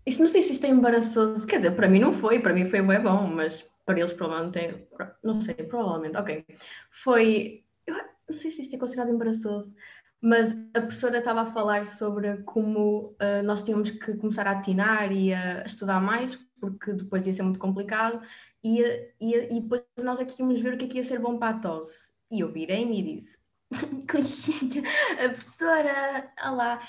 isso 0.04 0.20
não 0.20 0.28
sei 0.28 0.42
se 0.42 0.52
isto 0.52 0.66
é 0.66 0.68
embaraçoso, 0.68 1.46
quer 1.46 1.58
dizer, 1.58 1.76
para 1.76 1.88
mim 1.88 2.00
não 2.00 2.12
foi, 2.12 2.40
para 2.40 2.52
mim 2.52 2.68
foi 2.68 2.82
bem 2.82 3.00
bom, 3.00 3.28
mas 3.28 3.66
para 3.90 3.98
eles 3.98 4.12
provavelmente 4.12 4.86
não 5.22 5.40
sei, 5.42 5.54
provavelmente, 5.54 6.16
ok. 6.16 6.46
Foi, 6.90 7.64
não 7.88 8.36
sei 8.36 8.52
se 8.52 8.62
isto 8.62 8.76
é 8.76 8.78
considerado 8.78 9.10
embaraçoso, 9.10 9.74
mas 10.20 10.52
a 10.74 10.80
professora 10.80 11.18
estava 11.18 11.42
a 11.42 11.52
falar 11.52 11.86
sobre 11.86 12.38
como 12.44 13.16
uh, 13.20 13.42
nós 13.42 13.64
tínhamos 13.64 13.90
que 13.90 14.14
começar 14.14 14.46
a 14.46 14.52
atinar 14.52 15.10
e 15.10 15.34
a 15.34 15.64
estudar 15.64 16.00
mais, 16.00 16.36
porque 16.60 16.92
depois 16.92 17.26
ia 17.26 17.34
ser 17.34 17.42
muito 17.42 17.58
complicado, 17.58 18.22
e, 18.62 18.80
e, 19.20 19.56
e 19.56 19.60
depois 19.60 19.82
nós 20.00 20.20
aqui 20.20 20.40
íamos 20.40 20.60
ver 20.60 20.74
o 20.74 20.78
que 20.78 20.84
é 20.84 20.88
que 20.88 20.98
ia 20.98 21.04
ser 21.04 21.18
bom 21.18 21.36
para 21.36 21.56
a 21.56 21.58
tosse. 21.58 22.12
E 22.30 22.40
eu 22.40 22.52
virei-me 22.52 23.00
e 23.00 23.16
disse, 23.16 23.38
a 23.72 25.28
professora, 25.30 26.32
olá, 26.46 26.80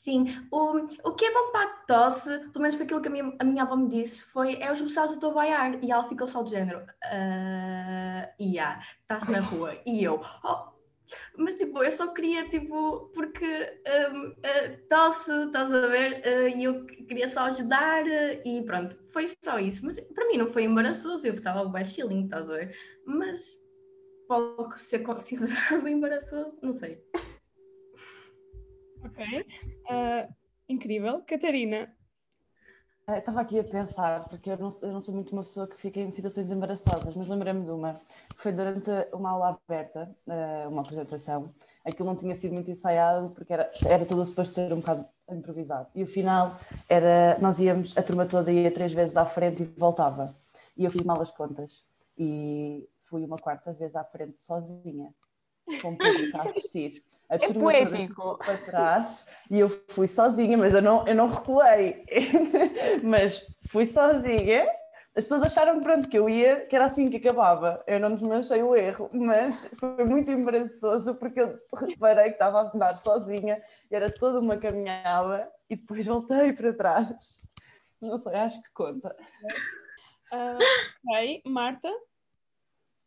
Sim, 0.00 0.24
o, 0.50 0.78
o 1.04 1.14
que 1.14 1.26
é 1.26 1.30
bom 1.30 1.52
para 1.52 1.64
a 1.64 1.72
tosse, 1.86 2.30
pelo 2.38 2.62
menos 2.62 2.74
foi 2.74 2.86
aquilo 2.86 3.02
que 3.02 3.08
a 3.08 3.10
minha, 3.10 3.36
a 3.38 3.44
minha 3.44 3.62
avó 3.64 3.76
me 3.76 3.86
disse, 3.86 4.22
foi 4.24 4.56
é 4.56 4.72
os 4.72 4.80
moçados 4.80 5.12
do 5.12 5.20
teu 5.20 5.34
baiar. 5.34 5.78
E 5.84 5.92
ela 5.92 6.04
ficou 6.04 6.26
só 6.26 6.42
do 6.42 6.48
género, 6.48 6.78
uh, 6.80 8.42
yeah, 8.42 8.82
estás 9.02 9.28
na 9.28 9.40
rua. 9.40 9.78
E 9.84 10.02
eu, 10.02 10.22
oh, 10.42 10.70
mas 11.36 11.56
tipo, 11.56 11.84
eu 11.84 11.92
só 11.92 12.14
queria, 12.14 12.48
tipo, 12.48 13.10
porque 13.14 13.44
um, 14.10 14.28
uh, 14.28 14.88
tosse, 14.88 15.30
estás 15.30 15.70
a 15.70 15.86
ver, 15.88 16.22
uh, 16.24 16.56
e 16.56 16.64
eu 16.64 16.86
queria 16.86 17.28
só 17.28 17.40
ajudar, 17.40 18.02
e 18.42 18.62
pronto, 18.64 18.98
foi 19.10 19.26
só 19.44 19.58
isso. 19.58 19.84
Mas 19.84 20.00
para 20.00 20.26
mim 20.28 20.38
não 20.38 20.46
foi 20.46 20.64
embaraçoso, 20.64 21.26
eu 21.26 21.34
estava 21.34 21.68
bem 21.68 21.84
chilling, 21.84 22.24
estás 22.24 22.48
a 22.48 22.54
ver? 22.54 22.74
Mas 23.04 23.54
pode 24.26 24.80
ser 24.80 25.00
considerado 25.00 25.84
embaraçoso, 25.86 26.58
não 26.62 26.72
sei. 26.72 27.04
Ok. 29.04 29.24
Uh, 29.90 30.34
incrível. 30.68 31.22
Catarina. 31.26 31.94
Ah, 33.06 33.18
estava 33.18 33.40
aqui 33.40 33.58
a 33.58 33.64
pensar, 33.64 34.28
porque 34.28 34.50
eu 34.50 34.56
não, 34.56 34.68
eu 34.82 34.92
não, 34.92 35.00
sou 35.00 35.12
muito 35.12 35.32
uma 35.32 35.42
pessoa 35.42 35.66
que 35.66 35.76
fica 35.76 35.98
em 35.98 36.12
situações 36.12 36.48
embaraçosas, 36.48 37.12
mas 37.16 37.26
lembrei-me 37.26 37.64
de 37.64 37.70
uma. 37.72 38.00
Foi 38.36 38.52
durante 38.52 38.90
uma 39.12 39.30
aula 39.30 39.60
aberta, 39.66 40.14
uh, 40.28 40.68
uma 40.68 40.82
apresentação. 40.82 41.52
Aquilo 41.84 42.06
não 42.06 42.14
tinha 42.14 42.34
sido 42.36 42.54
muito 42.54 42.70
ensaiado, 42.70 43.30
porque 43.30 43.52
era, 43.52 43.68
era 43.84 44.06
tudo 44.06 44.24
suposto 44.24 44.54
ser 44.54 44.72
um 44.72 44.76
bocado 44.76 45.04
improvisado. 45.28 45.88
E 45.94 46.04
o 46.04 46.06
final 46.06 46.56
era: 46.88 47.36
nós 47.40 47.58
íamos, 47.58 47.96
a 47.98 48.02
turma 48.02 48.26
toda 48.26 48.52
ia 48.52 48.70
três 48.70 48.92
vezes 48.92 49.16
à 49.16 49.26
frente 49.26 49.64
e 49.64 49.66
voltava. 49.66 50.36
E 50.76 50.84
eu 50.84 50.90
fiz 50.90 51.02
mal 51.02 51.20
as 51.20 51.32
contas. 51.32 51.82
E 52.16 52.88
fui 53.00 53.24
uma 53.24 53.38
quarta 53.38 53.72
vez 53.72 53.96
à 53.96 54.04
frente 54.04 54.40
sozinha, 54.40 55.12
com 55.80 55.92
o 55.92 55.98
público 55.98 56.36
a 56.38 56.42
assistir 56.42 57.02
a 57.30 57.36
é 57.36 57.38
turma 57.38 57.60
poético. 57.60 58.38
para 58.38 58.58
trás 58.58 59.24
e 59.48 59.60
eu 59.60 59.70
fui 59.70 60.08
sozinha, 60.08 60.58
mas 60.58 60.74
eu 60.74 60.82
não, 60.82 61.06
eu 61.06 61.14
não 61.14 61.28
recuei. 61.28 62.04
mas 63.04 63.46
fui 63.68 63.86
sozinha. 63.86 64.66
As 65.16 65.24
pessoas 65.24 65.42
acharam 65.42 65.80
pronto, 65.80 66.08
que 66.08 66.18
eu 66.18 66.28
ia, 66.28 66.66
que 66.66 66.74
era 66.74 66.86
assim 66.86 67.08
que 67.08 67.16
acabava. 67.16 67.82
Eu 67.86 68.00
não 68.00 68.14
desmanchei 68.14 68.62
o 68.62 68.74
erro, 68.74 69.08
mas 69.12 69.72
foi 69.78 70.04
muito 70.04 70.30
embaraçoso 70.30 71.14
porque 71.16 71.40
eu 71.40 71.58
reparei 71.74 72.26
que 72.26 72.34
estava 72.34 72.60
a 72.60 72.70
andar 72.74 72.96
sozinha, 72.96 73.60
era 73.90 74.12
toda 74.12 74.40
uma 74.40 74.56
caminhada 74.56 75.50
e 75.68 75.76
depois 75.76 76.06
voltei 76.06 76.52
para 76.52 76.72
trás. 76.72 77.14
Não 78.00 78.16
sei, 78.18 78.34
acho 78.34 78.62
que 78.62 78.72
conta. 78.72 79.14
Uh, 80.32 80.58
ok, 81.10 81.42
Marta? 81.44 81.92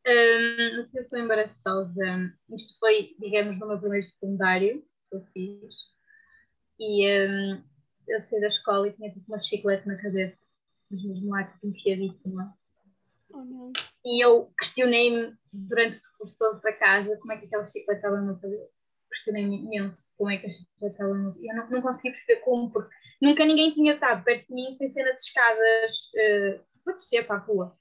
Um, 0.06 0.76
uma 0.76 0.86
situação 0.86 1.20
embaraçosa. 1.20 2.34
Isto 2.56 2.78
foi, 2.80 3.16
digamos, 3.20 3.58
no 3.58 3.68
meu 3.68 3.80
primeiro 3.80 4.06
secundário 4.06 4.84
que 5.10 5.16
eu 5.16 5.24
fiz. 5.34 5.74
E 6.80 7.10
um, 7.10 7.64
eu 8.08 8.22
saí 8.22 8.42
da 8.42 8.48
escola 8.48 8.88
e 8.88 8.94
tinha 8.94 9.12
tipo 9.12 9.26
uma 9.32 9.42
chiclete 9.42 9.88
na 9.88 9.96
cabeça, 9.96 10.38
mas 10.92 11.04
mesmo 11.04 11.30
lá 11.30 11.46
tipo 11.46 11.68
enfiadíssima. 11.68 12.54
Oh, 13.34 13.72
e 14.06 14.24
eu 14.24 14.52
questionei-me 14.60 15.36
durante 15.52 15.98
o 15.98 16.02
percurso 16.02 16.38
todo 16.38 16.60
para 16.60 16.74
casa 16.74 17.18
como 17.18 17.32
é 17.32 17.38
que 17.38 17.46
aquela 17.46 17.64
chiclete 17.64 18.00
estava 18.00 18.18
no 18.18 18.26
meu 18.26 18.36
cabelo. 18.36 18.68
Questionei-me 19.10 19.58
imenso 19.58 20.14
como 20.18 20.32
é 20.32 20.38
que 20.38 20.48
a 20.48 20.50
chiclete 20.50 20.94
estava 20.94 21.14
no 21.14 21.34
meu 21.34 21.44
Eu 21.44 21.56
não, 21.56 21.70
não 21.70 21.82
consegui 21.82 22.12
perceber 22.12 22.42
como, 22.42 22.70
porque 22.70 22.94
nunca 23.22 23.46
ninguém 23.46 23.74
tinha 23.74 23.94
estado 23.94 24.22
perto 24.26 24.48
de 24.48 24.54
mim 24.54 24.76
sem 24.78 24.92
ser 24.92 25.04
nas 25.04 25.22
escadas 25.22 25.98
uh, 26.16 26.64
para 26.84 26.94
descer 26.96 27.26
para 27.26 27.38
a 27.38 27.40
rua 27.40 27.78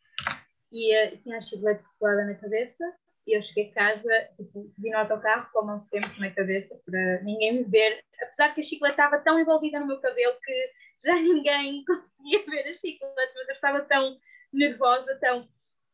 e 0.72 0.96
uh, 0.96 1.16
tinha 1.18 1.38
a 1.38 1.42
chiclete 1.42 1.84
colada 1.98 2.24
na 2.24 2.34
cabeça 2.34 2.84
e 3.26 3.36
eu 3.36 3.42
cheguei 3.42 3.70
a 3.70 3.74
casa, 3.74 4.28
tipo, 4.36 4.72
vi 4.78 4.90
no 4.90 4.98
autocarro 4.98 5.48
com 5.52 5.60
a 5.60 5.64
mão 5.64 5.78
sempre 5.78 6.18
na 6.18 6.30
cabeça 6.30 6.74
para 6.84 7.22
ninguém 7.22 7.58
me 7.58 7.64
ver, 7.64 8.02
apesar 8.20 8.52
que 8.54 8.60
a 8.60 8.64
chiclete 8.64 8.94
estava 8.94 9.18
tão 9.18 9.38
envolvida 9.38 9.78
no 9.78 9.86
meu 9.86 10.00
cabelo 10.00 10.34
que 10.42 10.70
já 11.04 11.14
ninguém 11.20 11.84
conseguia 11.84 12.44
ver 12.46 12.70
a 12.70 12.74
chiclete, 12.74 13.32
mas 13.34 13.48
eu 13.48 13.54
estava 13.54 13.80
tão 13.82 14.16
nervosa, 14.52 15.16
tão 15.20 15.48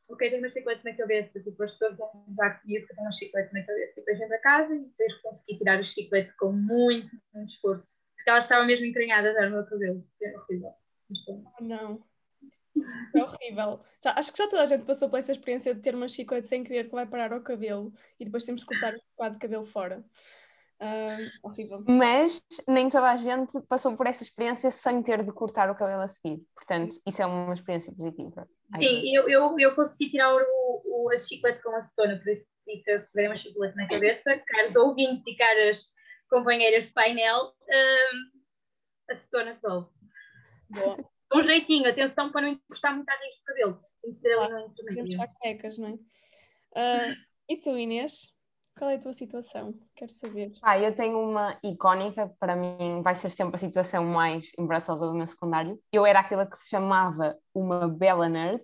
ok, 0.09 0.31
tenho 0.31 0.43
uma 0.43 0.51
chiclete 0.51 0.85
na 0.85 0.95
cabeça, 0.95 1.41
tipo, 1.41 1.63
as 1.63 1.73
pessoas 1.73 1.97
vão 1.97 2.25
usar 2.27 2.61
comigo 2.61 2.87
que 2.87 2.95
tenho 2.95 3.07
uma 3.07 3.13
chiclete 3.13 3.53
na 3.53 3.65
cabeça. 3.65 4.01
E 4.01 4.05
depois 4.05 4.19
vim 4.19 4.29
para 4.29 4.39
casa 4.39 4.75
e 4.75 4.79
depois 4.79 5.15
consegui 5.21 5.59
tirar 5.59 5.81
o 5.81 5.85
chiclete 5.85 6.37
com 6.37 6.53
muito, 6.53 7.17
muito 7.35 7.53
esforço, 7.53 8.01
porque 8.17 8.31
ela 8.31 8.41
estava 8.41 8.65
mesmo 8.65 8.87
entranhada 8.87 9.33
no 9.33 9.57
meu 9.57 9.67
cabelo. 9.67 10.05
Era 10.23 10.41
horrível. 10.41 10.73
Oh, 11.29 11.65
não. 11.65 12.03
É 13.15 13.23
horrível. 13.23 13.81
Já, 14.03 14.13
acho 14.17 14.33
que 14.33 14.39
já 14.39 14.49
toda 14.49 14.63
a 14.63 14.67
gente 14.67 14.85
passou 14.85 15.09
por 15.09 15.19
essa 15.19 15.33
experiência 15.33 15.75
de 15.75 15.81
ter 15.81 15.95
uma 15.95 16.09
chiclete 16.09 16.49
sem 16.49 16.63
querer 16.63 16.85
que 16.85 16.95
vai 16.95 17.07
parar 17.07 17.33
ao 17.33 17.41
cabelo 17.41 17.93
e 18.19 18.25
depois 18.25 18.45
temos 18.45 18.63
que 18.63 18.69
cortar 18.69 18.95
um 18.95 19.01
bocado 19.17 19.35
de 19.35 19.41
cabelo 19.41 19.65
fora. 19.65 20.05
Uh, 20.81 21.49
horrível. 21.49 21.85
Mas 21.89 22.41
nem 22.69 22.89
toda 22.89 23.11
a 23.11 23.17
gente 23.17 23.61
passou 23.63 23.97
por 23.97 24.07
essa 24.07 24.23
experiência 24.23 24.71
sem 24.71 25.03
ter 25.03 25.25
de 25.25 25.33
cortar 25.33 25.69
o 25.71 25.75
cabelo 25.75 26.03
a 26.03 26.09
seguir. 26.09 26.41
Portanto, 26.55 27.01
isso 27.05 27.21
é 27.21 27.27
uma 27.27 27.53
experiência 27.53 27.93
positiva. 27.93 28.49
Sim, 28.77 29.17
eu, 29.17 29.29
eu, 29.29 29.59
eu 29.59 29.75
consegui 29.75 30.11
tirar 30.11 30.33
o, 30.37 30.83
o, 30.85 31.11
a 31.11 31.19
chiclete 31.19 31.61
com 31.63 31.75
acetona, 31.75 32.17
por 32.19 32.29
isso 32.29 32.49
fica, 32.65 33.01
se 33.01 33.09
tiver 33.09 33.29
uma 33.29 33.37
chiclete 33.37 33.77
na 33.77 33.89
cabeça, 33.89 34.39
caros 34.47 34.77
ouvintes 34.77 35.25
e 35.27 35.37
caras 35.37 35.87
companheiras 36.31 36.87
de 36.87 36.93
painel, 36.93 37.53
um, 37.69 39.13
acetona 39.13 39.55
resolve. 39.55 39.91
Boa. 40.71 40.97
Com 41.31 41.43
jeitinho, 41.43 41.89
atenção 41.89 42.33
para 42.33 42.43
não 42.43 42.49
encostar 42.49 42.95
muito 42.95 43.09
à 43.09 43.13
raiz 43.13 43.37
do 43.37 43.45
cabelo. 43.45 43.81
No 44.05 44.75
Podemos 44.75 45.11
estar 45.11 45.29
carecas, 45.41 45.79
não 45.79 45.89
é? 45.89 45.99
Ah, 46.75 47.15
e 47.49 47.57
tu, 47.57 47.77
Inês? 47.77 48.35
Qual 48.79 48.91
é 48.91 48.95
a 48.95 48.99
tua 48.99 49.13
situação? 49.13 49.75
Quero 49.97 50.13
saber. 50.13 50.53
Ah, 50.63 50.79
eu 50.79 50.95
tenho 50.95 51.19
uma 51.19 51.59
icónica, 51.65 52.33
para 52.39 52.55
mim 52.55 53.03
vai 53.03 53.15
ser 53.15 53.31
sempre 53.31 53.57
a 53.57 53.59
situação 53.59 54.05
mais 54.05 54.53
embaraçosa 54.57 55.07
do 55.07 55.15
meu 55.15 55.27
secundário. 55.27 55.81
Eu 55.93 56.07
era 56.07 56.21
aquela 56.21 56.47
que 56.47 56.57
se 56.57 56.69
chamava 56.69 57.37
uma 57.53 57.89
bela 57.89 58.29
nerd 58.29 58.63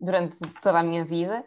durante 0.00 0.36
toda 0.60 0.80
a 0.80 0.82
minha 0.82 1.04
vida 1.04 1.44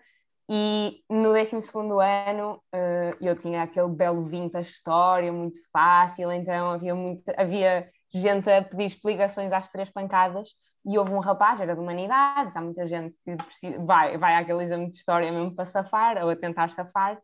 e 0.50 1.04
no 1.10 1.34
12º 1.34 2.00
ano 2.00 2.64
eh, 2.72 3.18
eu 3.20 3.36
tinha 3.36 3.64
aquele 3.64 3.90
belo 3.90 4.24
vintage 4.24 4.70
história 4.70 5.32
muito 5.34 5.60
fácil, 5.72 6.32
então 6.32 6.72
havia, 6.72 6.96
muito, 6.96 7.24
havia 7.36 7.92
gente 8.18 8.50
a 8.50 8.64
pedir 8.64 8.86
explicações 8.86 9.52
às 9.52 9.70
três 9.70 9.90
pancadas 9.90 10.56
e 10.86 10.98
houve 10.98 11.12
um 11.12 11.20
rapaz, 11.20 11.60
era 11.60 11.74
de 11.74 11.82
humanidades, 11.82 12.56
há 12.56 12.62
muita 12.62 12.88
gente 12.88 13.18
que 13.24 13.78
vai, 13.80 14.18
vai 14.18 14.36
àquele 14.36 14.64
exame 14.64 14.90
de 14.90 14.98
história 14.98 15.32
mesmo 15.32 15.54
para 15.56 15.66
safar 15.66 16.24
ou 16.24 16.30
a 16.30 16.36
tentar 16.36 16.72
safar 16.72 17.22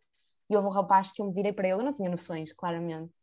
e 0.50 0.56
houve 0.56 0.68
um 0.68 0.72
rapaz 0.72 1.12
que 1.12 1.22
eu 1.22 1.28
me 1.28 1.34
virei 1.34 1.54
para 1.54 1.68
ele, 1.68 1.80
eu 1.80 1.86
não 1.86 1.94
tinha 1.94 2.10
noções, 2.10 2.52
claramente. 2.52 3.18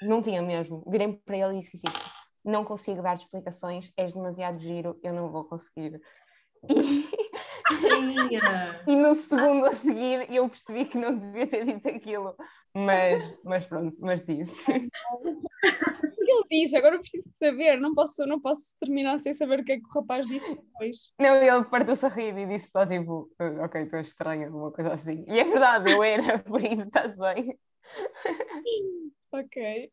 Não 0.00 0.22
tinha 0.22 0.40
mesmo. 0.40 0.82
Virei 0.86 1.12
para 1.12 1.36
ele 1.36 1.56
e 1.56 1.60
disse 1.60 1.78
tipo, 1.78 1.98
não 2.44 2.64
consigo 2.64 3.02
dar 3.02 3.14
explicações, 3.14 3.92
és 3.96 4.14
demasiado 4.14 4.58
giro, 4.58 4.98
eu 5.02 5.12
não 5.12 5.30
vou 5.30 5.44
conseguir. 5.44 6.00
E. 6.68 7.25
e 8.86 8.96
no 8.96 9.14
segundo 9.14 9.66
a 9.66 9.72
seguir 9.72 10.30
eu 10.32 10.48
percebi 10.48 10.84
que 10.84 10.98
não 10.98 11.16
devia 11.16 11.46
ter 11.46 11.64
dito 11.64 11.88
aquilo. 11.88 12.36
Mas, 12.74 13.40
mas 13.42 13.66
pronto, 13.66 13.96
mas 14.00 14.24
disse. 14.24 14.70
O 14.70 16.24
que 16.24 16.30
ele 16.32 16.44
disse? 16.50 16.76
Agora 16.76 16.96
eu 16.96 17.00
preciso 17.00 17.28
de 17.30 17.38
saber. 17.38 17.80
Não 17.80 17.94
posso, 17.94 18.26
não 18.26 18.40
posso 18.40 18.74
terminar 18.78 19.18
sem 19.20 19.32
saber 19.32 19.60
o 19.60 19.64
que 19.64 19.72
é 19.72 19.76
que 19.76 19.84
o 19.86 20.00
rapaz 20.00 20.26
disse 20.26 20.54
depois. 20.54 21.12
Não, 21.18 21.34
ele 21.36 21.64
partiu-se 21.64 22.04
a 22.06 22.08
rir 22.08 22.36
e 22.36 22.46
disse 22.46 22.70
só 22.70 22.86
tipo, 22.86 23.30
"Ah, 23.38 23.64
ok, 23.64 23.86
tu 23.86 23.96
és 23.96 24.08
estranha, 24.08 24.46
alguma 24.46 24.70
coisa 24.70 24.92
assim. 24.92 25.24
E 25.26 25.38
é 25.40 25.44
verdade, 25.44 25.90
eu 25.90 26.02
era, 26.02 26.38
por 26.44 26.62
isso 26.62 26.82
está-se 26.82 27.18
bem. 27.20 27.58
Ok. 29.32 29.90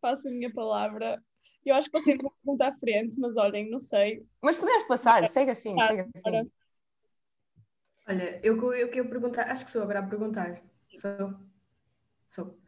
Passo 0.00 0.28
a 0.28 0.30
minha 0.30 0.52
palavra. 0.52 1.16
Eu 1.64 1.74
acho 1.74 1.90
que 1.90 1.96
eu 1.96 2.04
tenho 2.04 2.20
uma 2.20 2.30
pergunta 2.42 2.66
à 2.68 2.72
frente, 2.72 3.18
mas 3.18 3.36
olhem, 3.36 3.70
não 3.70 3.78
sei. 3.78 4.22
Mas 4.42 4.56
podemos 4.56 4.84
passar, 4.84 5.26
segue 5.28 5.50
assim, 5.50 5.74
Ah, 5.80 5.88
segue 5.88 6.00
assim. 6.14 6.50
Olha, 8.08 8.40
eu, 8.42 8.72
eu 8.74 8.88
queria 8.88 9.08
perguntar, 9.08 9.50
acho 9.50 9.64
que 9.64 9.70
sou 9.70 9.82
agora 9.82 10.00
a 10.00 10.02
perguntar. 10.02 10.60
Sou. 10.96 11.34
Sou. 12.30 12.58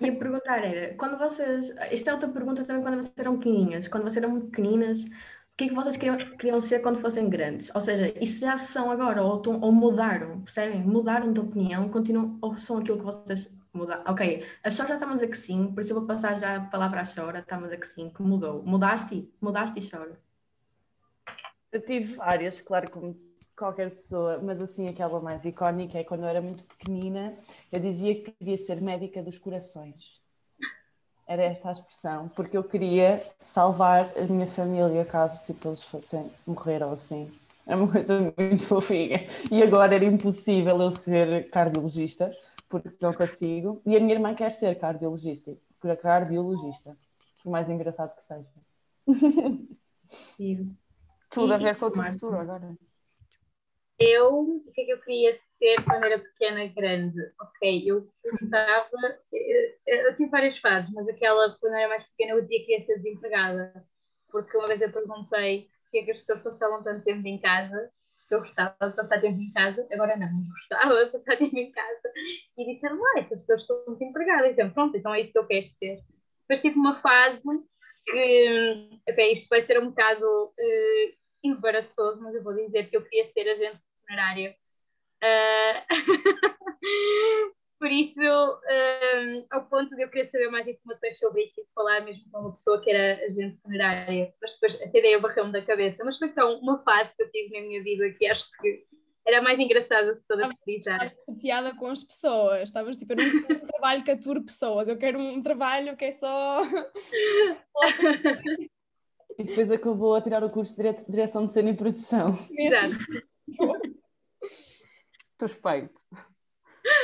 Ia 0.00 0.16
perguntar 0.18 0.58
era, 0.64 0.94
quando 0.96 1.18
vocês. 1.18 1.70
Esta 1.78 2.10
é 2.10 2.14
outra 2.14 2.28
pergunta 2.28 2.64
também 2.64 2.82
quando 2.82 2.96
vocês 3.02 3.14
eram 3.16 3.38
pequenininhas. 3.38 3.88
Quando 3.88 4.04
vocês 4.04 4.18
eram 4.18 4.40
pequeninas, 4.42 5.02
o 5.02 5.10
que 5.56 5.64
é 5.64 5.68
que 5.68 5.74
vocês 5.74 5.96
queriam, 5.96 6.16
queriam 6.36 6.60
ser 6.60 6.80
quando 6.80 7.00
fossem 7.00 7.28
grandes? 7.28 7.74
Ou 7.74 7.80
seja, 7.80 8.12
isso 8.22 8.40
já 8.40 8.56
são 8.58 8.90
agora, 8.90 9.22
ou, 9.22 9.40
tão- 9.40 9.60
ou 9.60 9.72
mudaram, 9.72 10.42
percebem? 10.42 10.82
Mudaram 10.82 11.32
de 11.32 11.40
opinião, 11.40 11.88
continuam, 11.88 12.38
ou 12.42 12.56
são 12.58 12.78
aquilo 12.78 12.98
que 12.98 13.04
vocês 13.04 13.52
mudaram? 13.72 14.04
Ok, 14.06 14.46
a 14.62 14.70
Chora 14.70 14.94
está 14.94 15.10
a 15.10 15.14
dizer 15.14 15.28
que 15.28 15.36
sim, 15.38 15.72
por 15.72 15.80
isso 15.80 15.92
eu 15.92 15.98
vou 15.98 16.06
passar 16.06 16.38
já 16.38 16.56
a 16.56 16.60
palavra 16.60 17.00
à 17.00 17.04
Chora, 17.04 17.40
está 17.40 17.56
a 17.56 17.60
dizer 17.60 17.78
que 17.78 17.86
sim, 17.88 18.10
que 18.10 18.22
mudou. 18.22 18.62
Mudaste? 18.62 19.28
Mudaste, 19.40 19.80
Chora? 19.90 20.18
Eu 21.72 21.80
tive 21.80 22.14
várias, 22.14 22.60
claro, 22.60 22.90
como 22.90 23.29
qualquer 23.60 23.90
pessoa, 23.92 24.40
mas 24.42 24.60
assim 24.62 24.88
aquela 24.88 25.20
mais 25.20 25.44
icónica 25.44 25.98
é 25.98 26.04
quando 26.04 26.22
eu 26.24 26.28
era 26.28 26.40
muito 26.42 26.64
pequenina, 26.64 27.38
eu 27.72 27.80
dizia 27.80 28.14
que 28.16 28.32
queria 28.32 28.58
ser 28.58 28.80
médica 28.82 29.22
dos 29.22 29.38
corações. 29.38 30.20
Era 31.26 31.42
esta 31.44 31.68
a 31.68 31.72
expressão, 31.72 32.28
porque 32.30 32.56
eu 32.56 32.64
queria 32.64 33.24
salvar 33.40 34.10
a 34.18 34.22
minha 34.26 34.48
família 34.48 35.04
caso 35.04 35.46
tipo, 35.46 35.68
eles 35.68 35.82
fossem 35.84 36.28
morrer 36.46 36.82
ou 36.82 36.90
assim. 36.92 37.30
Era 37.66 37.76
uma 37.76 37.90
coisa 37.90 38.34
muito 38.36 38.64
fofinha. 38.66 39.18
E 39.50 39.62
agora 39.62 39.94
era 39.94 40.04
impossível 40.04 40.80
eu 40.80 40.90
ser 40.90 41.48
cardiologista, 41.50 42.36
porque 42.68 42.90
não 43.00 43.14
consigo. 43.14 43.80
E 43.86 43.96
a 43.96 44.00
minha 44.00 44.14
irmã 44.14 44.34
quer 44.34 44.50
ser 44.50 44.76
cardiologista, 44.78 45.56
cardiologista, 46.02 46.96
por 47.44 47.50
mais 47.50 47.70
engraçado 47.70 48.14
que 48.16 48.24
seja. 48.24 48.48
Sim. 50.08 50.76
Tudo 51.30 51.54
a 51.54 51.56
E- 51.56 51.64
ver 51.64 51.78
com 51.78 51.86
o 51.86 51.90
teu 51.90 52.04
futuro 52.04 52.38
agora. 52.38 52.76
Eu, 54.00 54.40
o 54.40 54.72
que 54.72 54.80
é 54.80 54.84
que 54.86 54.92
eu 54.92 55.00
queria 55.02 55.38
ser 55.58 55.84
quando 55.84 56.04
era 56.04 56.18
pequena 56.18 56.64
e 56.64 56.68
grande? 56.70 57.20
Ok, 57.38 57.82
eu 57.86 58.10
gostava, 58.40 58.88
eu, 59.30 59.74
eu 59.86 60.16
tive 60.16 60.30
várias 60.30 60.58
fases, 60.58 60.90
mas 60.94 61.06
aquela 61.06 61.54
quando 61.60 61.74
era 61.74 61.88
mais 61.88 62.06
pequena 62.08 62.32
eu 62.32 62.40
dizia 62.40 62.64
que 62.64 62.72
ia 62.72 62.86
ser 62.86 62.96
desempregada, 62.98 63.84
porque 64.30 64.56
uma 64.56 64.68
vez 64.68 64.80
eu 64.80 64.90
perguntei 64.90 65.68
porque 65.82 65.98
é 65.98 66.04
que 66.04 66.10
as 66.12 66.18
pessoas 66.18 66.42
passavam 66.42 66.82
tanto 66.82 67.04
tempo 67.04 67.26
em 67.26 67.38
casa, 67.38 67.90
que 68.26 68.34
eu 68.34 68.40
gostava 68.40 68.74
de 68.80 68.96
passar 68.96 69.20
tempo 69.20 69.38
em 69.38 69.52
casa, 69.52 69.86
agora 69.92 70.16
não, 70.16 70.32
não 70.32 70.48
gostava 70.48 71.04
de 71.04 71.10
passar 71.10 71.36
tempo 71.38 71.58
em 71.58 71.70
casa, 71.70 72.12
e 72.56 72.74
disseram, 72.74 73.04
ah, 73.04 73.20
essas 73.20 73.40
pessoas 73.40 73.60
estão 73.60 73.92
desempregadas, 73.94 74.56
e 74.56 74.60
eu, 74.62 74.70
pronto, 74.70 74.96
então 74.96 75.12
é 75.12 75.20
isso 75.20 75.32
que 75.32 75.38
eu 75.38 75.46
quero 75.46 75.68
ser. 75.68 75.98
Depois 76.42 76.60
tive 76.62 76.76
uma 76.78 77.00
fase 77.02 77.42
que, 78.06 79.00
até 79.08 79.32
isto 79.32 79.48
vai 79.48 79.66
ser 79.66 79.78
um 79.80 79.88
bocado 79.88 80.54
eh, 80.58 81.14
embaraçoso, 81.42 82.20
mas 82.22 82.34
eu 82.34 82.42
vou 82.42 82.54
dizer 82.54 82.88
que 82.88 82.96
eu 82.96 83.02
queria 83.02 83.30
ser 83.32 83.48
agente 83.50 83.89
funerária. 84.10 84.54
Ah, 85.22 85.84
por 87.78 87.90
isso, 87.90 88.20
ah, 88.20 89.44
ao 89.52 89.66
ponto 89.66 89.94
de 89.94 90.02
eu 90.02 90.08
querer 90.10 90.28
saber 90.30 90.50
mais 90.50 90.66
informações 90.66 91.18
sobre 91.18 91.44
isso 91.44 91.60
e 91.60 91.66
falar 91.74 92.00
mesmo 92.00 92.24
com 92.30 92.40
uma 92.40 92.50
pessoa 92.50 92.80
que 92.82 92.90
era 92.90 93.24
agente 93.24 93.58
funerária, 93.62 94.34
mas 94.42 94.52
depois 94.54 94.74
essa 94.80 94.98
ideia 94.98 95.18
barreu-me 95.20 95.52
da 95.52 95.62
cabeça. 95.62 96.02
Mas 96.04 96.18
foi 96.18 96.32
só 96.32 96.52
uma 96.58 96.82
fase 96.82 97.10
que 97.16 97.22
eu 97.22 97.30
tive 97.30 97.60
na 97.60 97.66
minha 97.66 97.82
vida 97.82 98.10
que 98.18 98.26
acho 98.26 98.50
que 98.60 98.84
era 99.26 99.42
mais 99.42 99.58
engraçada 99.60 100.14
de 100.14 100.20
todas 100.26 100.48
que 100.64 100.72
Estavas 100.72 101.10
visitar. 101.10 101.14
chateada 101.30 101.74
com 101.76 101.86
as 101.88 102.02
pessoas. 102.02 102.62
Estavas 102.62 102.96
tipo, 102.96 103.12
eu 103.12 103.16
não 103.16 103.42
quero 103.46 103.62
um 103.62 103.66
trabalho 103.66 104.02
que 104.04 104.10
ature 104.10 104.40
pessoas. 104.42 104.88
Eu 104.88 104.96
quero 104.96 105.18
um 105.20 105.42
trabalho 105.42 105.96
que 105.96 106.06
é 106.06 106.12
só. 106.12 106.62
E 109.38 109.44
depois 109.44 109.70
acabou 109.70 110.14
a 110.16 110.20
tirar 110.22 110.42
o 110.42 110.50
curso 110.50 110.74
de 110.76 110.82
dire- 110.82 111.04
direção 111.08 111.44
de 111.46 111.52
cena 111.52 111.70
e 111.70 111.76
produção. 111.76 112.26
Exato. 112.50 112.94
Suspeito. 115.40 116.00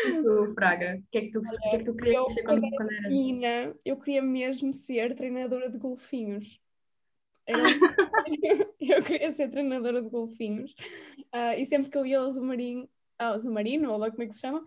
Tu, 0.02 0.54
Fraga, 0.54 0.98
o 0.98 1.02
que 1.10 1.18
é 1.18 1.20
que 1.22 1.30
tu, 1.30 1.38
o 1.40 1.42
que 1.42 1.68
é 1.68 1.78
que 1.78 1.84
tu 1.84 1.94
querias 1.96 2.16
eu- 2.16 2.30
ser 2.30 2.42
quando, 2.44 2.60
quando 2.76 2.92
eras 2.92 3.12
Menina, 3.12 3.74
eu 3.84 3.96
queria 3.96 4.22
mesmo 4.22 4.72
ser 4.74 5.14
treinadora 5.14 5.70
de 5.70 5.78
golfinhos. 5.78 6.60
Um- 7.48 7.80
eu 8.80 9.02
queria 9.02 9.32
ser 9.32 9.50
treinadora 9.50 10.02
de 10.02 10.08
golfinhos. 10.08 10.74
Ah, 11.32 11.56
e 11.56 11.64
sempre 11.64 11.90
que 11.90 11.96
eu 11.96 12.04
ia 12.04 12.18
ao 12.20 12.28
Zumarino, 12.28 12.88
ao 13.18 13.38
Zumarino, 13.38 13.90
ou 13.92 13.98
lá 13.98 14.10
como 14.10 14.22
é 14.22 14.26
que 14.26 14.34
se 14.34 14.40
chama, 14.40 14.64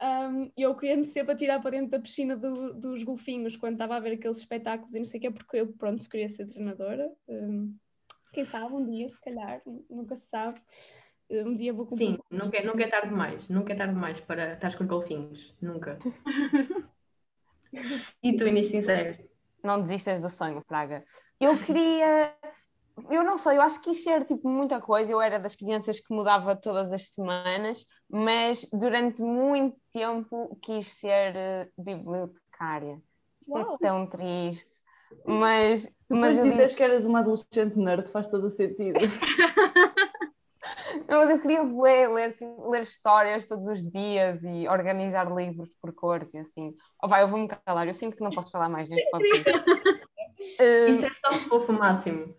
ahm, 0.00 0.50
eu 0.56 0.74
queria 0.76 0.96
me 0.96 1.04
ser 1.04 1.24
para 1.24 1.36
tirar 1.36 1.60
para 1.60 1.70
dentro 1.72 1.90
da 1.90 2.00
piscina 2.00 2.36
do- 2.36 2.74
dos 2.74 3.02
golfinhos 3.02 3.56
quando 3.56 3.74
estava 3.74 3.96
a 3.96 4.00
ver 4.00 4.14
aqueles 4.14 4.38
espetáculos 4.38 4.94
e 4.94 4.98
não 4.98 5.04
sei 5.06 5.18
o 5.18 5.20
quê, 5.22 5.30
porque 5.30 5.56
eu, 5.58 5.72
pronto, 5.74 6.08
queria 6.08 6.28
ser 6.28 6.46
treinadora. 6.48 7.12
Ahm, 7.28 7.74
quem 8.32 8.44
sabe, 8.44 8.74
um 8.74 8.84
dia, 8.84 9.08
se 9.08 9.20
calhar, 9.20 9.62
nunca 9.88 10.16
se 10.16 10.26
sabe. 10.28 10.60
Um 11.30 11.54
dia 11.54 11.72
vou 11.72 11.86
cumprir. 11.86 12.08
Sim, 12.08 12.18
nunca, 12.30 12.56
é- 12.58 12.64
nunca 12.64 12.82
é 12.84 12.88
tarde 12.88 13.08
demais. 13.08 13.48
Nunca 13.48 13.72
é 13.72 13.76
tarde 13.76 13.94
demais 13.94 14.20
para 14.20 14.54
estar 14.54 14.76
com 14.76 14.86
golfinhos. 14.86 15.54
Nunca. 15.60 15.98
E 18.22 18.36
tu, 18.36 18.46
Inês, 18.46 18.68
sincero? 18.68 19.18
Não 19.62 19.82
desistas 19.82 20.20
do 20.20 20.30
sonho, 20.30 20.62
Praga. 20.64 21.04
Eu 21.40 21.58
queria. 21.58 22.34
Eu 23.10 23.24
não 23.24 23.36
sei, 23.36 23.56
eu 23.56 23.62
acho 23.62 23.80
que 23.80 23.90
quis 23.90 24.04
ser 24.04 24.24
tipo 24.24 24.48
muita 24.48 24.80
coisa. 24.80 25.10
Eu 25.10 25.20
era 25.20 25.38
das 25.40 25.56
crianças 25.56 25.98
que 25.98 26.14
mudava 26.14 26.54
todas 26.54 26.92
as 26.92 27.08
semanas, 27.08 27.84
mas 28.08 28.64
durante 28.72 29.20
muito 29.20 29.76
tempo 29.92 30.56
quis 30.62 30.92
ser 30.94 31.34
eh, 31.34 31.68
bibliotecária. 31.76 33.02
Isto 33.40 33.52
Uau. 33.52 33.74
é 33.74 33.78
tão 33.88 34.06
triste. 34.06 34.70
Mas, 35.26 35.84
Depois 36.08 36.38
mas, 36.38 36.42
dizes 36.42 36.74
que 36.74 36.82
eras 36.82 37.04
uma 37.04 37.18
adolescente 37.20 37.76
nerd, 37.76 38.08
faz 38.10 38.28
todo 38.28 38.44
o 38.44 38.48
sentido. 38.48 39.00
não, 41.08 41.18
mas 41.18 41.30
eu 41.30 41.40
queria 41.40 41.62
bué, 41.62 42.08
ler, 42.08 42.36
ler 42.68 42.82
histórias 42.82 43.46
todos 43.46 43.66
os 43.66 43.82
dias 43.82 44.42
e 44.44 44.68
organizar 44.68 45.30
livros 45.32 45.76
por 45.80 45.92
cores 45.92 46.32
e 46.34 46.38
assim. 46.38 46.74
Oh, 47.02 47.08
vai, 47.08 47.22
eu 47.22 47.28
vou-me 47.28 47.48
calar, 47.48 47.86
eu 47.86 47.94
sinto 47.94 48.16
que 48.16 48.22
não 48.22 48.30
posso 48.30 48.50
falar 48.50 48.68
mais 48.68 48.88
neste 48.88 49.10
podcast. 49.10 49.64
Isso 50.88 51.06
é 51.06 51.10
só 51.10 51.32
fofo 51.48 51.72
máximo. 51.72 52.34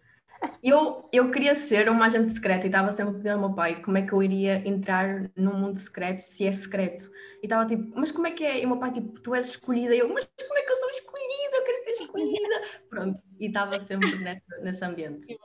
Eu, 0.61 1.09
eu 1.11 1.31
queria 1.31 1.55
ser 1.55 1.89
uma 1.89 2.05
agente 2.05 2.29
secreta 2.29 2.65
e 2.65 2.67
estava 2.67 2.91
sempre 2.91 3.13
a 3.13 3.17
pedir 3.17 3.29
ao 3.29 3.39
meu 3.39 3.53
pai 3.53 3.81
como 3.81 3.97
é 3.97 4.05
que 4.05 4.13
eu 4.13 4.21
iria 4.21 4.67
entrar 4.67 5.31
num 5.35 5.53
mundo 5.53 5.77
secreto, 5.77 6.19
se 6.19 6.45
é 6.45 6.51
secreto. 6.51 7.09
E 7.41 7.45
estava 7.45 7.65
tipo, 7.65 7.97
mas 7.97 8.11
como 8.11 8.27
é 8.27 8.31
que 8.31 8.43
é? 8.43 8.61
E 8.61 8.65
o 8.65 8.69
meu 8.69 8.77
pai, 8.77 8.91
tipo, 8.91 9.19
tu 9.21 9.33
és 9.33 9.47
escolhida. 9.47 9.95
E 9.95 9.99
eu, 9.99 10.09
mas 10.13 10.25
como 10.25 10.59
é 10.59 10.61
que 10.61 10.71
eu 10.71 10.77
sou 10.77 10.89
escolhida? 10.89 11.57
Eu 11.57 11.63
quero 11.63 11.83
ser 11.83 11.91
escolhida. 11.91 12.61
Pronto, 12.89 13.21
e 13.39 13.47
estava 13.47 13.79
sempre 13.79 14.17
nessa, 14.17 14.57
nesse 14.61 14.85
ambiente. 14.85 15.37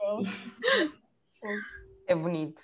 É 2.07 2.15
bonito. 2.15 2.63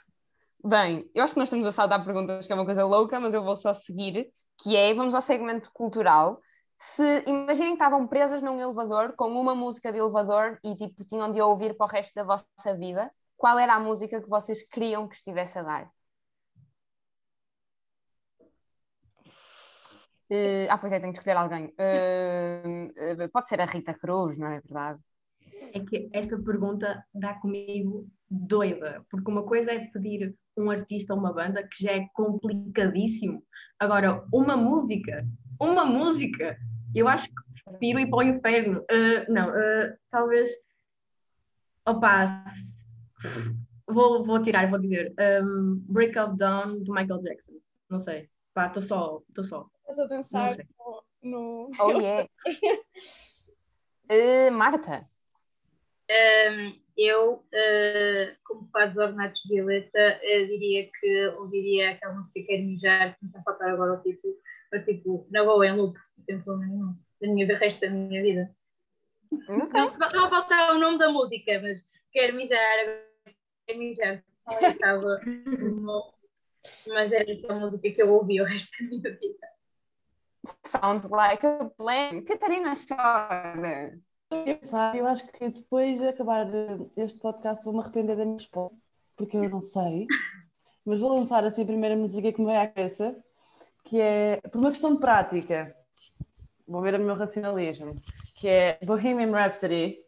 Bem, 0.63 1.09
eu 1.15 1.23
acho 1.23 1.33
que 1.33 1.39
nós 1.39 1.47
estamos 1.47 1.65
a 1.67 1.71
saltar 1.71 2.03
perguntas, 2.03 2.45
que 2.45 2.51
é 2.51 2.55
uma 2.55 2.65
coisa 2.65 2.85
louca, 2.85 3.19
mas 3.19 3.33
eu 3.33 3.43
vou 3.43 3.55
só 3.55 3.73
seguir, 3.73 4.31
que 4.61 4.75
é, 4.75 4.93
vamos 4.93 5.15
ao 5.15 5.21
segmento 5.21 5.71
cultural, 5.71 6.41
Se 6.77 7.23
imaginem 7.27 7.69
que 7.71 7.75
estavam 7.75 8.07
presas 8.07 8.41
num 8.41 8.59
elevador 8.59 9.15
com 9.15 9.29
uma 9.39 9.55
música 9.55 9.91
de 9.91 9.97
elevador 9.99 10.59
e 10.63 10.75
tipo 10.75 11.03
tinham 11.05 11.31
de 11.31 11.41
ouvir 11.41 11.75
para 11.75 11.85
o 11.87 11.89
resto 11.89 12.13
da 12.15 12.23
vossa 12.23 12.77
vida, 12.77 13.11
qual 13.35 13.57
era 13.59 13.75
a 13.75 13.79
música 13.79 14.21
que 14.21 14.29
vocês 14.29 14.61
queriam 14.67 15.07
que 15.07 15.15
estivesse 15.15 15.57
a 15.59 15.63
dar? 15.63 15.91
Eh, 20.29 20.67
ah, 20.69 20.77
pois 20.77 20.91
é, 20.91 20.99
tenho 20.99 21.13
que 21.13 21.19
escolher 21.19 21.37
alguém. 21.37 21.73
Eh, 21.77 23.27
pode 23.31 23.47
ser 23.47 23.61
a 23.61 23.65
Rita 23.65 23.93
Cruz, 23.93 24.37
não 24.37 24.47
é 24.47 24.59
verdade? 24.61 24.99
É 25.77 25.85
que 25.85 26.09
esta 26.11 26.37
pergunta 26.39 27.05
dá 27.13 27.35
comigo 27.35 28.07
doida, 28.29 29.05
porque 29.11 29.29
uma 29.29 29.43
coisa 29.43 29.71
é 29.71 29.85
pedir 29.87 30.35
um 30.57 30.71
artista 30.71 31.13
ou 31.13 31.19
uma 31.19 31.31
banda 31.31 31.61
que 31.61 31.83
já 31.83 31.91
é 31.91 32.07
complicadíssimo. 32.15 33.43
Agora, 33.79 34.25
uma 34.33 34.57
música, 34.57 35.23
uma 35.61 35.85
música, 35.85 36.57
eu 36.95 37.07
acho 37.07 37.27
que 37.27 37.63
prefiro 37.63 37.99
ir 37.99 38.09
para 38.09 38.17
o 38.17 38.23
inferno. 38.23 38.79
Uh, 38.79 39.31
não, 39.31 39.49
uh, 39.49 39.95
talvez. 40.09 40.49
Opa, 41.85 42.43
vou, 43.87 44.25
vou 44.25 44.41
tirar, 44.41 44.67
vou 44.67 44.79
dizer. 44.79 45.13
Um, 45.43 45.83
Break 45.87 46.17
Up 46.17 46.35
Down 46.37 46.79
do 46.83 46.91
Michael 46.91 47.21
Jackson. 47.21 47.53
Não 47.87 47.99
sei. 47.99 48.29
Pá, 48.53 48.65
estou 48.65 48.81
só, 48.81 49.21
estou 49.29 49.43
só. 49.43 49.69
Estás 49.81 49.99
a 49.99 50.05
dançar 50.07 50.57
no. 51.21 51.69
Oh 51.79 51.91
yeah! 51.91 52.27
Eh, 54.09 54.49
Marta, 54.49 55.05
Um, 56.09 56.79
eu, 56.97 57.33
uh, 57.33 58.35
como 58.43 58.69
faz 58.71 58.91
os 58.91 58.97
ornatos 58.97 59.41
de 59.43 59.55
Violeta, 59.55 60.19
uh, 60.23 60.47
diria 60.47 60.89
que 60.99 61.27
ouviria 61.37 61.91
aquela 61.91 62.15
música 62.15 62.45
que 62.45 62.53
é 62.53 62.61
mijar, 62.61 63.15
que 63.15 63.23
não 63.23 63.29
está 63.29 63.39
a 63.39 63.43
faltar 63.43 63.69
agora 63.69 63.93
o 63.93 64.01
título, 64.01 64.33
mas 64.71 64.85
tipo, 64.85 65.27
na 65.29 65.43
boa, 65.43 65.67
em 65.67 65.75
loop, 65.75 65.97
sem 66.25 66.41
problema 66.41 66.73
nenhum, 66.73 66.95
da 67.21 67.27
minha, 67.27 67.47
do 67.47 67.53
resto 67.55 67.81
da 67.81 67.89
minha 67.89 68.21
vida. 68.21 68.55
ok. 69.31 69.69
Não, 69.73 69.91
se, 69.91 69.99
não 69.99 70.25
a 70.25 70.29
faltar 70.29 70.75
o 70.75 70.79
nome 70.79 70.97
da 70.97 71.11
música, 71.11 71.59
mas 71.61 71.79
quero 72.11 72.35
mijar, 72.35 72.77
quero 73.65 73.79
mijar. 73.79 74.23
Estava 74.61 75.19
mas 76.87 77.11
era 77.11 77.31
essa 77.31 77.53
música 77.53 77.91
que 77.91 78.01
eu 78.01 78.11
ouvi 78.11 78.41
o 78.41 78.45
resto 78.45 78.71
da 78.79 78.89
minha 78.89 79.17
vida. 79.17 79.47
Sounds 80.65 81.09
like 81.09 81.45
a 81.45 81.65
plan. 81.77 82.23
Catarina 82.23 82.73
chora. 82.75 83.99
Eu 84.95 85.05
acho 85.07 85.27
que 85.27 85.49
depois 85.49 85.99
de 85.99 86.07
acabar 86.07 86.47
eh, 86.53 86.77
este 86.97 87.19
podcast 87.19 87.63
vou-me 87.63 87.79
arrepender 87.79 88.15
da 88.15 88.25
minha 88.25 88.37
resposta, 88.37 88.75
porque 89.15 89.37
eu 89.37 89.49
não 89.49 89.61
sei. 89.61 90.05
Mas 90.85 90.99
vou 90.99 91.15
lançar 91.15 91.43
assim 91.43 91.63
a 91.63 91.65
primeira 91.65 91.95
música 91.95 92.31
que 92.31 92.39
me 92.39 92.47
veio 92.47 92.59
à 92.59 92.67
cabeça, 92.67 93.15
que 93.83 93.99
é, 93.99 94.41
por 94.51 94.59
uma 94.59 94.69
questão 94.71 94.93
de 94.93 94.99
prática, 94.99 95.75
vou 96.67 96.81
ver 96.81 96.95
o 96.95 96.99
meu 96.99 97.15
racionalismo, 97.15 97.95
que 98.35 98.47
é 98.47 98.79
Bohemian 98.83 99.31
Rhapsody, 99.31 100.03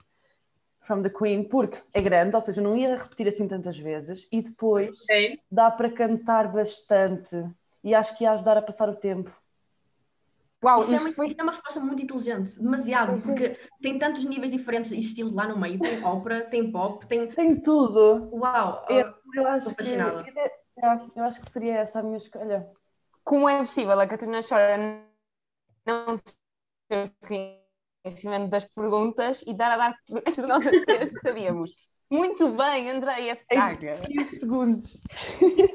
from 0.82 1.04
the 1.04 1.10
Queen, 1.10 1.44
porque 1.44 1.78
é 1.94 2.02
grande, 2.02 2.36
ou 2.36 2.42
seja, 2.42 2.62
não 2.62 2.76
ia 2.76 2.98
repetir 2.98 3.28
assim 3.28 3.48
tantas 3.48 3.78
vezes, 3.78 4.28
e 4.32 4.42
depois 4.42 5.06
dá 5.52 5.70
para 5.70 5.92
cantar 5.92 6.52
bastante, 6.52 7.36
e 7.84 7.94
acho 7.94 8.18
que 8.18 8.24
ia 8.24 8.32
ajudar 8.32 8.58
a 8.58 8.62
passar 8.62 8.90
o 8.90 8.96
tempo. 8.96 9.32
Uau, 10.64 10.82
Isso 10.82 10.92
é, 10.92 10.94
isto 10.96 11.04
muito- 11.04 11.16
foi 11.16 11.28
isso 11.28 11.36
é 11.40 11.44
uma 11.44 11.52
resposta 11.54 11.80
muito 11.80 12.02
inteligente, 12.04 12.60
demasiado, 12.60 13.22
porque 13.22 13.58
tem 13.82 13.98
tantos 13.98 14.24
níveis 14.26 14.52
diferentes 14.52 14.92
e 14.92 14.98
estilos 14.98 15.34
lá 15.34 15.48
no 15.48 15.58
meio. 15.58 15.80
Tem 15.80 16.04
ópera, 16.04 16.50
tem 16.50 16.70
pop, 16.72 17.06
tem. 17.08 17.30
Tem 17.30 17.62
tudo. 17.62 18.30
Uau! 18.34 18.86
Eu, 18.90 19.14
eu 19.36 19.48
acho 19.48 19.70
Estou 19.70 19.86
que, 19.86 19.96
é, 19.96 21.10
eu 21.16 21.24
acho 21.24 21.40
que 21.40 21.50
seria 21.50 21.76
essa 21.76 22.00
a 22.00 22.04
minha 22.04 22.18
escolha. 22.18 22.68
como 23.24 23.48
é 23.48 23.60
possível 23.60 23.98
a 24.00 24.08
Catarina 24.08 24.42
chora 24.42 24.78
não 25.86 26.20
ter 26.90 27.14
conhecimento 28.04 28.50
das 28.50 28.66
perguntas 28.66 29.42
e 29.48 29.54
dar 29.54 29.72
a 29.72 29.78
dar 29.78 29.96
as 30.26 30.38
nossas 30.38 30.80
três 30.82 31.10
que 31.12 31.20
sabíamos. 31.20 31.72
Muito 32.10 32.52
bem, 32.54 32.90
Andreia 32.90 33.36
Fraga. 33.36 34.00
15 34.06 34.40
segundos. 34.40 34.98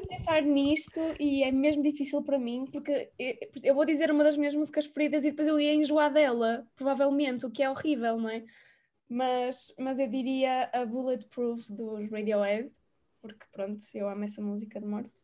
pensar 0.09 0.41
nisto 0.41 0.99
e 1.19 1.43
é 1.43 1.51
mesmo 1.51 1.81
difícil 1.81 2.21
para 2.23 2.37
mim 2.39 2.65
porque 2.71 3.09
eu- 3.63 3.73
vou 3.75 3.85
dizer 3.85 4.09
uma 4.11 4.23
das 4.23 4.35
minhas 4.37 4.55
músicas 4.55 4.85
preferidas 4.87 5.23
e 5.25 5.29
depois 5.31 5.47
eu 5.47 5.59
ia 5.59 5.73
enjoar 5.73 6.11
dela, 6.11 6.67
provavelmente, 6.75 7.45
o 7.45 7.51
que 7.51 7.63
é 7.63 7.69
horrível, 7.69 8.17
não 8.17 8.29
é? 8.29 8.43
Mas, 9.07 9.73
mas 9.77 9.99
eu 9.99 10.07
diria 10.07 10.69
a 10.73 10.85
Bulletproof 10.85 11.71
dos 11.71 12.09
Radiohead, 12.09 12.71
porque 13.21 13.45
pronto, 13.51 13.81
eu 13.93 14.09
amo 14.09 14.23
essa 14.23 14.41
música 14.41 14.79
de 14.79 14.87
morte. 14.87 15.21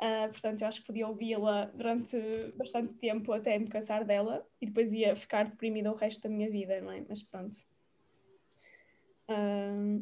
Ah, 0.00 0.28
portanto, 0.30 0.62
eu 0.62 0.68
acho 0.68 0.80
que 0.80 0.86
podia 0.86 1.06
ouvi-la 1.08 1.66
durante 1.74 2.16
bastante 2.56 2.94
tempo 2.94 3.32
até 3.32 3.58
me 3.58 3.68
cansar 3.68 4.04
dela 4.04 4.46
e 4.60 4.66
depois 4.66 4.92
ia 4.92 5.14
ficar 5.16 5.44
deprimida 5.46 5.90
o 5.90 5.94
resto 5.96 6.22
da 6.22 6.28
minha 6.28 6.48
vida, 6.50 6.80
não 6.80 6.92
é? 6.92 7.02
Mas 7.08 7.22
pronto. 7.22 7.56
Ah, 9.28 9.98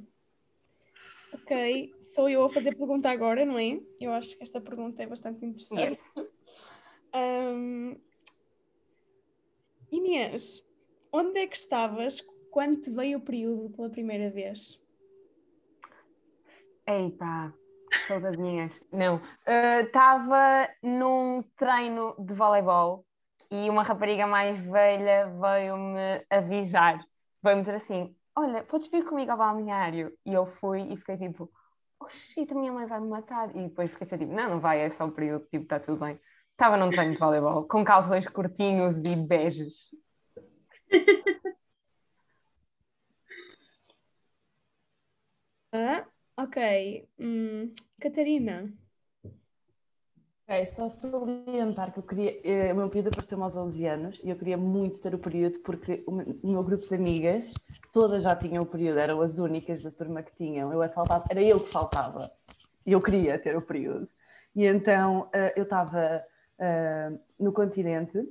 ok, 1.33 1.95
sou 1.99 2.29
eu 2.29 2.45
a 2.45 2.49
fazer 2.49 2.75
pergunta 2.75 3.11
agora, 3.11 3.45
não 3.45 3.59
é? 3.59 3.81
Eu 4.01 4.13
acho 4.13 4.37
que 4.37 4.43
esta 4.43 4.61
pergunta 4.61 5.03
é 5.03 5.07
bastante 5.07 5.45
interessante. 5.45 6.01
Ahm, 7.13 7.97
Inês, 9.91 10.65
onde 11.13 11.39
é 11.41 11.47
que 11.47 11.57
estavas 11.57 12.21
quando 12.51 12.81
te 12.81 12.91
veio 12.91 13.19
o 13.19 13.21
período 13.21 13.71
pela 13.71 13.91
primeira 13.91 14.31
vez? 14.31 14.81
Eita, 16.87 17.55
saudadinhas. 18.09 18.81
Não, 18.91 19.21
estava 19.85 20.69
num 20.83 21.39
treino 21.57 22.15
de 22.19 22.35
voleibol 22.35 23.05
e 23.51 23.69
uma 23.69 23.83
rapariga 23.83 24.27
mais 24.27 24.59
velha 24.61 25.27
veio-me 25.29 26.25
avisar, 26.31 27.07
veio-me 27.43 27.63
dizer 27.63 27.77
assim: 27.77 28.17
Olha, 28.37 28.65
podes 28.65 28.89
vir 28.89 29.05
comigo 29.05 29.31
ao 29.33 29.39
balneário? 29.39 30.17
E 30.25 30.33
eu 30.33 30.47
fui 30.47 30.81
e 30.93 30.97
fiquei 30.97 31.17
tipo: 31.19 31.51
shit, 32.11 32.51
a 32.53 32.55
minha 32.57 32.73
mãe 32.73 32.87
vai 32.87 33.01
me 33.01 33.09
matar. 33.09 33.55
E 33.57 33.69
depois 33.69 33.91
fiquei 33.91 34.07
assim, 34.07 34.19
tipo: 34.19 34.33
Não, 34.35 34.51
não 34.51 34.61
vai, 34.61 34.81
é 34.81 34.91
só 34.91 35.07
o 35.07 35.13
período, 35.13 35.47
tipo, 35.47 35.65
está 35.65 35.79
tudo 35.81 35.99
bem. 36.05 36.19
Estava 36.53 36.77
num 36.77 36.91
treino 36.91 37.15
de 37.15 37.19
voleibol 37.19 37.67
com 37.67 37.85
calções 37.85 38.27
curtinhos 38.29 39.05
e 39.05 39.17
beijos. 39.17 39.91
Ah, 45.73 46.07
ok. 46.37 46.57
Hum, 47.19 47.73
Catarina. 48.01 48.73
Ok, 50.53 50.67
só 50.67 50.87
salientar 50.91 51.95
que 51.95 51.99
eu 51.99 52.03
queria. 52.03 52.39
eh, 52.45 52.73
O 52.75 52.77
meu 52.77 52.91
período 52.91 53.09
apareceu 53.09 53.43
aos 53.43 53.57
11 53.57 53.87
anos 53.87 54.21
e 54.23 54.29
eu 54.29 54.37
queria 54.37 54.59
muito 54.59 55.01
ter 55.01 55.15
o 55.15 55.19
período 55.19 55.61
porque 55.61 56.05
o 56.07 56.13
meu, 56.47 56.63
grupo 56.63 56.87
de 56.87 56.95
amigas, 56.95 57.55
todas 57.91 58.25
já 58.25 58.37
tinham 58.37 58.63
o 58.63 58.67
período, 58.67 58.99
eram 58.99 59.23
as 59.23 59.39
únicas 59.39 59.83
da 59.83 59.91
turma 59.91 60.23
que 60.23 60.35
tinham. 60.35 60.71
Eu 60.71 60.83
era, 60.83 60.93
faltava, 60.93 61.25
era 61.31 61.43
eu 61.43 61.59
que 61.59 61.71
faltava 61.71 62.31
e 62.85 62.93
eu 62.93 63.01
queria 63.01 63.39
ter 63.39 63.57
o 63.57 63.63
período. 63.63 64.07
E 64.55 64.67
então 64.67 65.27
eh, 65.33 65.55
eu 65.57 65.63
estava 65.63 66.23
eh, 66.59 67.13
no 67.41 67.51
continente 67.51 68.23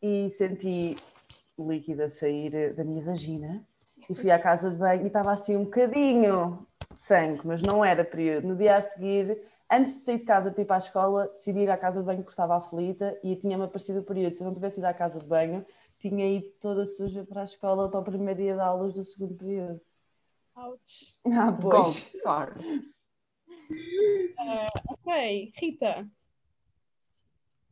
e 0.00 0.30
senti 0.30 0.94
líquido 1.58 2.04
a 2.04 2.08
sair 2.08 2.72
da 2.74 2.84
minha 2.84 3.02
vagina 3.02 3.66
e 4.08 4.14
fui 4.14 4.30
à 4.30 4.38
casa 4.38 4.70
de 4.70 4.76
banho 4.76 5.02
e 5.02 5.08
estava 5.08 5.32
assim 5.32 5.56
um 5.56 5.64
bocadinho 5.64 6.64
sangue, 6.98 7.46
mas 7.46 7.60
não 7.62 7.84
era 7.84 8.04
período. 8.04 8.48
No 8.48 8.56
dia 8.56 8.76
a 8.76 8.82
seguir, 8.82 9.40
antes 9.70 9.94
de 9.94 10.00
sair 10.00 10.18
de 10.18 10.24
casa 10.24 10.50
para 10.50 10.62
ir 10.62 10.66
para 10.66 10.76
a 10.76 10.78
escola, 10.78 11.28
decidi 11.34 11.60
ir 11.60 11.70
à 11.70 11.76
casa 11.76 12.00
de 12.00 12.06
banho 12.06 12.18
porque 12.18 12.32
estava 12.32 12.56
aflita 12.56 13.18
e 13.22 13.36
tinha-me 13.36 13.64
aparecido 13.64 14.00
o 14.00 14.04
período. 14.04 14.34
Se 14.34 14.42
eu 14.42 14.46
não 14.46 14.54
tivesse 14.54 14.78
ido 14.80 14.86
à 14.86 14.94
casa 14.94 15.18
de 15.18 15.26
banho, 15.26 15.64
tinha 15.98 16.26
ido 16.28 16.48
toda 16.60 16.84
suja 16.86 17.24
para 17.24 17.42
a 17.42 17.44
escola 17.44 17.90
para 17.90 18.00
o 18.00 18.04
primeiro 18.04 18.40
dia 18.40 18.54
de 18.54 18.60
aulas 18.60 18.92
do 18.92 19.04
segundo 19.04 19.34
período. 19.34 19.80
Ouch. 20.56 21.18
Ah, 21.26 21.50
Gold 21.50 21.60
pois. 21.60 22.12
sorry. 22.22 22.80
Ok, 24.88 25.52
Rita. 25.56 26.08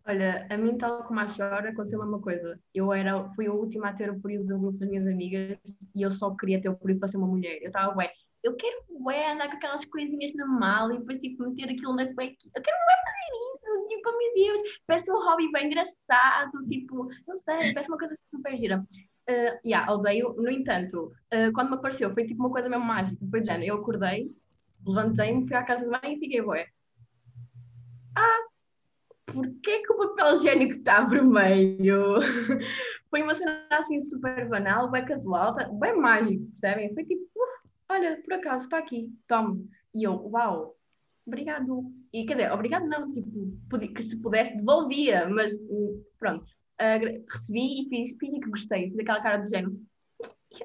Olha, 0.07 0.47
a 0.51 0.57
mim, 0.59 0.77
tal 0.77 1.05
como 1.05 1.21
a 1.21 1.27
Chora, 1.27 1.71
aconteceu 1.71 2.01
a 2.03 2.05
mesma 2.05 2.21
coisa. 2.21 2.61
Eu 2.75 2.93
era, 2.93 3.27
fui 3.31 3.47
a 3.47 3.53
última 3.53 3.89
a 3.89 3.93
ter 3.95 4.11
o 4.11 4.21
período 4.21 4.49
do 4.49 4.59
grupo 4.59 4.79
das 4.79 4.89
minhas 4.89 5.07
amigas 5.07 5.59
e 5.95 6.03
eu 6.03 6.11
só 6.11 6.35
queria 6.37 6.61
ter 6.61 6.69
o 6.69 6.77
período 6.77 7.01
para 7.01 7.09
ser 7.09 7.17
uma 7.17 7.27
mulher. 7.27 7.59
Eu 7.63 7.69
estava, 7.69 7.97
ué, 7.97 8.13
eu 8.45 8.55
quero 8.57 8.85
ué, 9.07 9.33
andar 9.33 9.49
com 9.49 9.57
aquelas 9.57 9.85
coisinhas 9.87 10.35
na 10.35 10.47
mala 10.47 10.95
e 10.95 10.99
depois 10.99 11.19
tipo, 11.19 11.49
meter 11.49 11.71
aquilo 11.71 11.97
na 11.97 12.05
cueca. 12.15 12.37
Eu 12.55 12.63
quero 12.63 12.77
ué, 12.77 12.97
fazer 13.05 13.79
isso, 13.81 13.89
tipo, 13.89 14.09
oh, 14.11 14.19
meu 14.19 14.35
Deus, 14.35 14.81
parece 14.87 15.11
um 15.11 15.15
hobby 15.17 15.51
bem 15.51 15.67
engraçado, 15.67 16.59
tipo, 16.69 17.09
não 17.27 17.37
sei, 17.39 17.73
parece 17.73 17.91
uma 17.91 17.99
coisa 17.99 18.15
super 18.31 18.57
gira. 18.57 18.87
Uh, 19.29 19.59
yeah, 19.67 19.91
odeio, 19.91 20.35
no 20.35 20.51
entanto, 20.51 21.11
uh, 21.33 21.51
quando 21.55 21.71
me 21.71 21.77
apareceu, 21.77 22.13
foi 22.13 22.27
tipo 22.27 22.43
uma 22.43 22.51
coisa 22.51 22.69
mesmo 22.69 22.85
mágica. 22.85 23.27
Foi 23.31 23.43
género, 23.43 23.65
eu 23.65 23.77
acordei, 23.77 24.31
levantei-me, 24.87 25.49
fui 25.49 25.57
à 25.57 25.63
casa 25.65 25.83
de 25.83 25.91
banho 25.91 26.15
e 26.17 26.21
fiquei, 26.21 26.43
ué, 26.43 26.67
ah, 28.15 28.41
porquê 29.25 29.79
que 29.81 29.93
o 29.93 29.97
papel 29.97 30.35
higiênico 30.35 30.75
está 30.75 31.01
vermelho? 31.01 32.19
foi 33.09 33.23
uma 33.23 33.35
cena 33.35 33.67
assim 33.71 33.99
super 34.03 34.47
banal, 34.51 34.91
bem 34.91 35.07
casual, 35.07 35.55
tá- 35.55 35.71
bem 35.73 35.97
mágico, 35.97 36.45
percebem? 36.49 36.93
Foi 36.93 37.05
tipo, 37.05 37.23
"Uf, 37.35 37.64
olha, 37.89 38.21
por 38.23 38.35
acaso 38.35 38.65
está 38.65 38.79
aqui, 38.79 39.13
tome. 39.27 39.69
E 39.95 40.05
eu, 40.05 40.15
uau, 40.29 40.77
obrigado. 41.27 41.85
E 42.13 42.25
quer 42.27 42.35
dizer, 42.35 42.53
obrigado 42.53 42.87
não, 42.87 43.11
tipo, 43.11 43.31
que 43.95 44.03
se 44.03 44.21
pudesse 44.21 44.57
devolvia, 44.57 45.29
mas 45.29 45.59
hum, 45.61 46.05
pronto, 46.19 46.47
agra- 46.79 47.23
recebi 47.31 47.83
e 47.83 47.89
fiz, 47.89 48.17
fingi 48.19 48.41
que 48.41 48.51
gostei, 48.51 48.91
fiz 48.91 48.99
aquela 48.99 49.23
cara 49.23 49.39
do 49.39 49.49
género. 49.49 49.81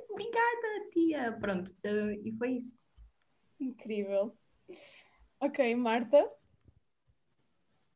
Obrigada, 0.09 0.89
tia. 0.93 1.37
Pronto, 1.39 1.75
eh, 1.83 2.19
e 2.23 2.31
foi 2.37 2.51
isso. 2.57 2.77
Incrível. 3.59 4.37
Ok, 5.39 5.75
Marta. 5.75 6.29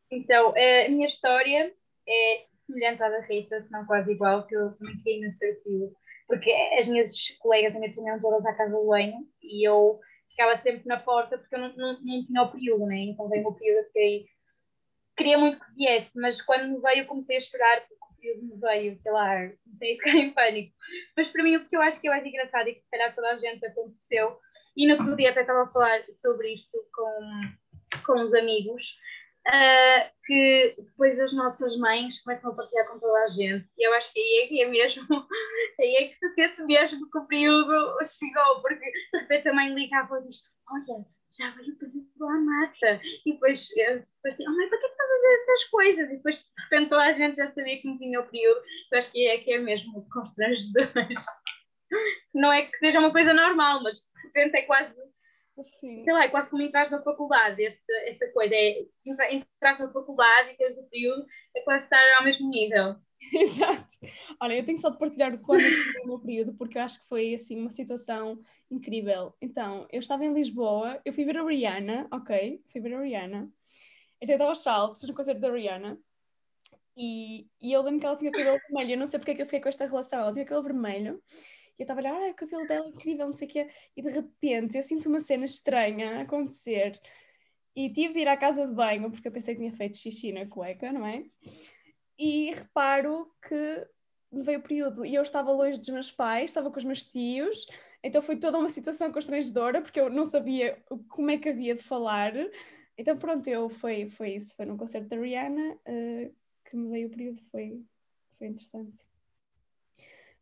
Então, 0.10 0.56
eh, 0.56 0.88
a 0.88 0.90
minha 0.90 1.08
história 1.08 1.74
é 2.08 2.46
semelhante 2.62 3.04
à 3.04 3.10
da 3.10 3.20
Rita, 3.22 3.62
se 3.62 3.72
não 3.72 3.86
quase 3.86 4.12
igual, 4.12 4.46
que 4.48 4.56
eu 4.56 4.74
também 4.74 5.02
caí 5.04 5.22
no 5.22 5.32
sorteio. 5.32 5.96
Porque 6.34 6.52
as 6.80 6.88
minhas 6.88 7.12
colegas 7.40 7.76
ainda 7.76 7.94
tinham 7.94 8.20
todas 8.20 8.44
à 8.44 8.56
casa 8.56 8.76
de 8.76 8.88
banho 8.88 9.20
e 9.44 9.68
eu 9.68 10.00
ficava 10.32 10.60
sempre 10.64 10.88
na 10.88 11.00
porta 11.00 11.38
porque 11.38 11.54
eu 11.54 11.60
não, 11.60 11.76
não, 11.76 12.02
não 12.02 12.26
tinha 12.26 12.42
o 12.42 12.52
período, 12.52 12.88
né? 12.88 12.98
Então 12.98 13.30
veio 13.30 13.48
o 13.48 13.54
período, 13.54 13.78
eu 13.78 13.86
fiquei. 13.86 14.26
Queria 15.16 15.38
muito 15.38 15.64
que 15.64 15.76
viesse, 15.76 16.20
mas 16.20 16.42
quando 16.42 16.74
me 16.74 16.82
veio 16.82 17.06
comecei 17.06 17.38
a 17.38 17.40
chorar 17.40 17.82
porque 17.82 17.94
o 17.94 18.16
período 18.20 18.48
me 18.48 18.60
veio, 18.60 18.98
sei 18.98 19.12
lá, 19.12 19.48
comecei 19.64 19.94
a 19.94 19.96
ficar 19.98 20.10
em 20.18 20.34
pânico. 20.34 20.76
Mas 21.16 21.30
para 21.30 21.44
mim 21.44 21.56
o 21.56 21.70
que 21.70 21.78
eu 21.78 21.82
acho 21.84 22.02
que 22.02 22.08
é 22.08 22.10
mais 22.10 22.26
engraçado 22.26 22.68
e 22.68 22.74
que 22.74 22.82
se 22.82 22.90
calhar 22.90 23.14
toda 23.14 23.30
a 23.30 23.38
gente 23.38 23.64
aconteceu, 23.64 24.40
e 24.76 24.88
no 24.88 24.94
outro 24.98 25.16
dia 25.16 25.30
até 25.30 25.42
estava 25.42 25.66
a 25.66 25.72
falar 25.72 26.04
sobre 26.14 26.56
isto 26.56 26.80
com, 26.96 28.02
com 28.08 28.24
os 28.24 28.34
amigos, 28.34 28.98
ah, 29.48 30.10
que 30.26 30.76
depois 30.78 31.20
as 31.20 31.34
nossas 31.34 31.78
mães 31.78 32.22
começam 32.22 32.52
a 32.52 32.56
partilhar 32.56 32.88
com 32.88 33.00
toda 33.00 33.24
a 33.26 33.30
gente. 33.30 33.68
E 33.78 33.88
eu 33.88 33.94
acho 33.96 34.12
que 34.14 34.20
aí 34.20 34.44
é 34.44 34.48
que 34.48 34.62
é 34.62 34.68
mesmo, 34.68 35.06
aí 35.80 35.96
é 35.96 36.08
que 36.08 36.16
se 36.16 36.34
sente 36.34 36.64
mesmo 36.64 37.10
que 37.10 37.18
o 37.18 37.28
período 37.28 37.98
chegou, 38.06 38.62
porque 38.62 38.86
de 38.86 39.20
repente 39.20 39.50
a 39.50 39.54
mãe 39.54 39.74
ligava 39.74 40.20
e 40.20 40.28
diz: 40.28 40.44
Olha, 40.70 41.06
já 41.38 41.50
veio 41.52 41.74
o 41.74 41.78
período 41.78 42.26
à 42.26 42.40
mata. 42.40 43.02
E 43.26 43.34
depois 43.34 43.70
eu 43.76 43.96
disse 43.96 44.28
assim: 44.30 44.48
Oh, 44.48 44.52
mãe, 44.52 44.70
para 44.70 44.80
que 44.80 44.86
é 44.86 44.88
que 44.88 44.94
estás 44.94 45.10
a 45.10 45.14
fazer 45.14 45.42
essas 45.42 45.64
coisas? 45.66 46.10
E 46.10 46.16
depois 46.16 46.38
de 46.38 46.64
repente 46.64 46.90
toda 46.90 47.04
a 47.04 47.14
gente 47.14 47.36
já 47.36 47.52
sabia 47.52 47.82
que 47.82 47.88
me 47.88 47.98
vinha 47.98 48.22
o 48.22 48.28
período. 48.28 48.62
Eu 48.92 49.00
acho 49.00 49.12
que 49.12 49.28
é 49.28 49.38
que 49.40 49.54
é 49.54 49.60
mesmo 49.60 50.08
constrangedor. 50.10 50.90
Não 52.34 52.52
é 52.52 52.64
que 52.64 52.78
seja 52.80 53.00
uma 53.00 53.12
coisa 53.12 53.34
normal, 53.34 53.84
mas 53.84 53.98
de 53.98 54.28
repente 54.28 54.58
é 54.58 54.62
quase 54.64 54.96
Sim. 55.62 56.04
sei 56.04 56.14
lá, 56.14 56.26
é 56.26 56.30
quase 56.30 56.50
como 56.50 56.64
entrar 56.64 56.90
na 56.90 57.02
faculdade, 57.02 57.64
essa, 57.64 57.94
essa 58.06 58.28
coisa, 58.32 58.56
é 58.56 58.86
entra- 59.06 59.32
entrar 59.32 59.80
na 59.80 59.92
faculdade 59.92 60.50
e 60.52 60.58
teres 60.58 60.78
o 60.78 60.84
período, 60.90 61.26
é 61.56 61.62
quase 61.62 61.86
estar 61.86 62.02
ao 62.18 62.24
mesmo 62.24 62.50
nível. 62.50 62.96
Exato. 63.34 63.88
Olha, 64.42 64.56
eu 64.56 64.66
tenho 64.66 64.78
só 64.80 64.90
de 64.90 64.98
partilhar 64.98 65.38
quando 65.40 65.62
eu 65.62 65.70
tive 65.70 66.00
o 66.00 66.08
meu 66.08 66.20
período, 66.20 66.54
porque 66.56 66.78
eu 66.78 66.82
acho 66.82 67.02
que 67.02 67.08
foi 67.08 67.36
assim 67.36 67.60
uma 67.60 67.72
situação 67.72 68.42
incrível. 68.70 69.34
Então, 69.42 69.88
eu 69.92 70.00
estava 70.00 70.26
em 70.26 70.34
Lisboa, 70.34 71.00
eu 71.06 71.14
fui 71.14 71.24
ver 71.24 71.38
a 71.38 71.46
Rihanna, 71.46 72.08
ok? 72.12 72.62
Fui 72.72 72.82
ver 72.82 72.96
a 72.96 73.02
Rihanna. 73.02 73.50
Então 74.20 74.34
eu 74.34 74.38
estava 74.38 74.52
aos 74.52 74.60
saltos 74.60 75.08
no 75.08 75.14
concerto 75.14 75.40
da 75.42 75.52
Rihanna. 75.52 75.98
E, 76.96 77.48
e 77.62 77.74
eu 77.74 77.82
lembro 77.82 78.00
que 78.00 78.06
ela 78.06 78.16
tinha 78.16 78.32
cabelo 78.32 78.60
vermelho. 78.68 78.92
Eu 78.94 78.98
não 78.98 79.08
sei 79.08 79.20
porque 79.20 79.32
é 79.32 79.36
que 79.36 79.42
eu 79.42 79.46
fiquei 79.46 79.62
com 79.62 79.70
esta 79.70 79.86
relação. 79.86 80.20
Ela 80.20 80.32
tinha 80.32 80.46
cabelo 80.46 80.64
vermelho. 80.64 81.22
E 81.78 81.82
eu 81.82 81.84
estava 81.84 82.00
a 82.00 82.04
olhar, 82.04 82.14
ah, 82.16 82.32
o 82.32 82.34
cabelo 82.36 82.68
dela 82.68 82.86
é 82.86 82.90
incrível, 82.90 83.26
não 83.26 83.34
sei 83.34 83.48
o 83.48 83.52
quê. 83.52 83.68
E 83.96 84.02
de 84.02 84.10
repente 84.10 84.78
eu 84.78 84.84
sinto 84.84 85.08
uma 85.10 85.20
cena 85.20 85.46
estranha 85.46 86.20
a 86.20 86.22
acontecer. 86.22 87.00
E 87.76 87.92
tive 87.92 88.14
de 88.14 88.20
ir 88.20 88.28
à 88.28 88.38
casa 88.38 88.68
de 88.68 88.74
banho, 88.74 89.10
porque 89.12 89.28
eu 89.28 89.32
pensei 89.32 89.56
que 89.56 89.62
tinha 89.62 89.72
feito 89.72 89.98
xixi 89.98 90.32
na 90.32 90.46
cueca, 90.46 90.92
não 90.92 91.06
é? 91.06 91.26
e 92.18 92.52
reparo 92.52 93.32
que 93.42 93.88
me 94.32 94.44
veio 94.44 94.60
o 94.60 94.64
período 94.64 95.06
e 95.06 95.14
eu 95.14 95.22
estava 95.22 95.52
longe 95.52 95.80
dos 95.80 95.90
meus 95.90 96.12
pais, 96.12 96.46
estava 96.46 96.72
com 96.72 96.78
os 96.78 96.86
meus 96.86 97.04
tios, 97.04 97.68
então 98.04 98.22
foi 98.22 98.38
toda 98.38 98.58
uma 98.58 98.70
situação 98.70 99.12
constrangedora 99.12 99.82
porque 99.82 100.00
eu 100.00 100.10
não 100.10 100.26
sabia 100.26 100.82
como 101.10 101.32
é 101.32 101.38
que 101.38 101.50
havia 101.50 101.76
de 101.76 101.84
falar. 101.84 102.34
Então 102.98 103.18
pronto, 103.18 103.48
eu 103.48 103.70
foi, 103.70 104.10
foi 104.10 104.36
isso, 104.36 104.56
foi 104.56 104.66
num 104.66 104.78
concerto 104.78 105.10
da 105.10 105.18
Rihanna 105.18 105.78
eh, 105.86 106.32
que 106.66 106.76
me 106.76 106.90
veio 106.90 107.08
o 107.08 107.12
período, 107.12 107.42
foi, 107.52 107.84
foi 108.38 108.48
interessante. 108.48 109.13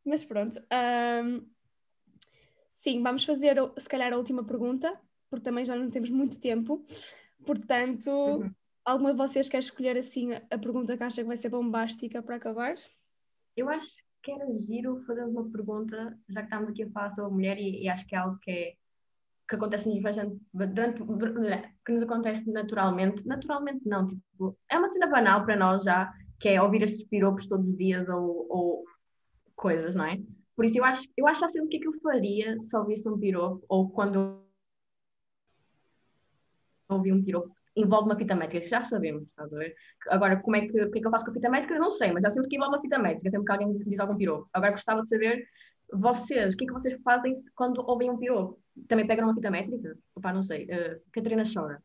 Mas 0.04 0.24
pronto, 0.24 0.60
ahm, 0.70 1.42
sim, 2.74 3.02
vamos 3.02 3.24
fazer 3.24 3.58
se 3.78 3.88
calhar 3.88 4.12
a 4.12 4.18
última 4.18 4.44
pergunta, 4.44 5.00
porque 5.30 5.44
também 5.44 5.64
já 5.64 5.76
não 5.76 5.90
temos 5.90 6.10
muito 6.10 6.40
tempo. 6.40 6.86
Portanto, 7.46 8.10
Uhum. 8.12 8.52
alguma 8.84 9.12
de 9.12 9.18
vocês 9.18 9.48
quer 9.48 9.60
escolher 9.60 9.98
assim 9.98 10.34
a 10.34 10.58
pergunta 10.58 10.98
que 10.98 11.04
acha 11.04 11.22
que 11.22 11.28
vai 11.28 11.38
ser 11.38 11.50
bombástica 11.50 12.22
para 12.22 12.36
acabar? 12.36 12.76
Eu 13.56 13.70
acho 13.70 13.96
que 14.24 14.32
era 14.32 14.52
giro 14.52 15.04
fazer 15.06 15.24
uma 15.24 15.50
pergunta, 15.50 16.18
já 16.30 16.42
que 16.42 16.48
estamos 16.48 16.70
aqui 16.70 16.84
a 16.84 16.90
falar 16.92 17.10
sobre 17.10 17.32
a 17.32 17.34
mulher, 17.34 17.58
e, 17.58 17.84
e 17.84 17.90
acho 17.90 18.06
que 18.08 18.16
é 18.16 18.20
algo 18.20 18.38
que, 18.40 18.52
é, 18.52 18.76
que 19.48 19.56
acontece 19.56 19.90
durante, 20.54 21.04
que 21.86 21.92
nos 21.92 22.04
acontece 22.04 22.52
naturalmente. 22.52 23.28
Naturalmente 23.28 23.88
não, 23.88 24.06
tipo, 24.08 24.58
é 24.70 24.78
uma 24.78 24.88
cena 24.88 25.08
banal 25.08 25.44
para 25.46 25.56
nós 25.56 25.84
já, 25.84 26.14
que 26.40 26.50
é 26.50 26.62
ouvir 26.62 26.84
estes 26.84 27.04
piropos 27.08 27.48
todos 27.48 27.68
os 27.68 27.78
dias 27.78 28.08
ou, 28.10 28.48
ou 28.50 28.84
coisas, 29.56 29.96
não 29.96 30.06
é? 30.06 30.20
Por 30.56 30.66
isso 30.66 30.78
eu 30.78 30.86
acho, 30.86 31.08
eu 31.18 31.28
acho 31.28 31.46
assim 31.46 31.60
o 31.62 31.68
que 31.68 31.78
é 31.78 31.80
que 31.80 31.88
eu 31.88 32.00
faria 32.02 32.60
se 32.60 32.76
ouvisse 32.76 33.08
um 33.08 33.18
piropo, 33.18 33.64
ou 33.68 33.90
quando 33.90 34.42
ouvi 36.90 37.12
um 37.12 37.24
piropo, 37.24 37.56
envolve 37.76 38.10
uma 38.10 38.18
fita 38.18 38.36
métrica, 38.36 38.60
isso 38.60 38.70
já 38.70 38.84
sabemos, 38.84 39.30
estás 39.30 39.54
a 39.54 39.58
ver? 39.58 39.76
Agora, 40.10 40.42
como 40.42 40.58
é 40.58 40.68
que, 40.68 40.82
o 40.82 40.92
que 40.92 41.00
é 41.00 41.02
que 41.02 41.08
eu 41.08 41.12
faço 41.12 41.26
com 41.26 41.32
a 41.32 41.34
fita 41.34 41.50
métrica? 41.50 41.80
Não 41.80 41.92
sei, 41.92 42.12
mas 42.12 42.22
já 42.22 42.32
sempre 42.32 42.50
que 42.50 42.58
envolve 42.58 42.76
uma 42.76 42.82
fita 42.82 43.00
métrica, 43.00 43.30
sempre 43.30 43.46
que 43.46 43.52
alguém 43.52 43.72
diz, 43.72 43.86
diz 43.86 44.00
algum 44.00 44.18
piropo. 44.18 44.50
Agora 44.54 44.72
gostava 44.72 45.02
de 45.04 45.10
saber, 45.10 45.48
vocês, 45.92 46.54
o 46.54 46.58
que 46.58 46.66
é 46.66 46.68
que 46.68 46.74
vocês 46.74 47.02
fazem 47.02 47.34
quando 47.56 47.82
ouvem 47.88 48.10
um 48.10 48.18
piropo? 48.18 48.60
Também 48.88 49.08
pegam 49.08 49.26
uma 49.26 49.36
fita 49.36 49.50
métrica? 49.50 49.98
Opa, 50.16 50.34
não 50.34 50.44
sei. 50.44 50.66
Uh, 50.66 51.02
Catarina 51.12 51.44
chora. 51.52 51.82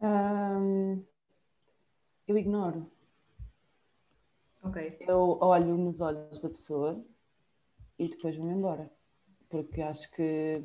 Ahm, 0.00 1.02
eu 2.26 2.36
ignoro. 2.36 2.90
Ok. 4.62 4.98
Eu 5.00 5.38
olho 5.40 5.76
nos 5.76 6.00
olhos 6.00 6.40
da 6.40 6.48
pessoa 6.48 7.04
e 7.98 8.08
depois 8.08 8.36
vou-me 8.36 8.52
embora. 8.52 8.90
Porque 9.48 9.82
acho 9.82 10.10
que. 10.12 10.64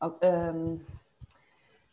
ahm, 0.00 0.78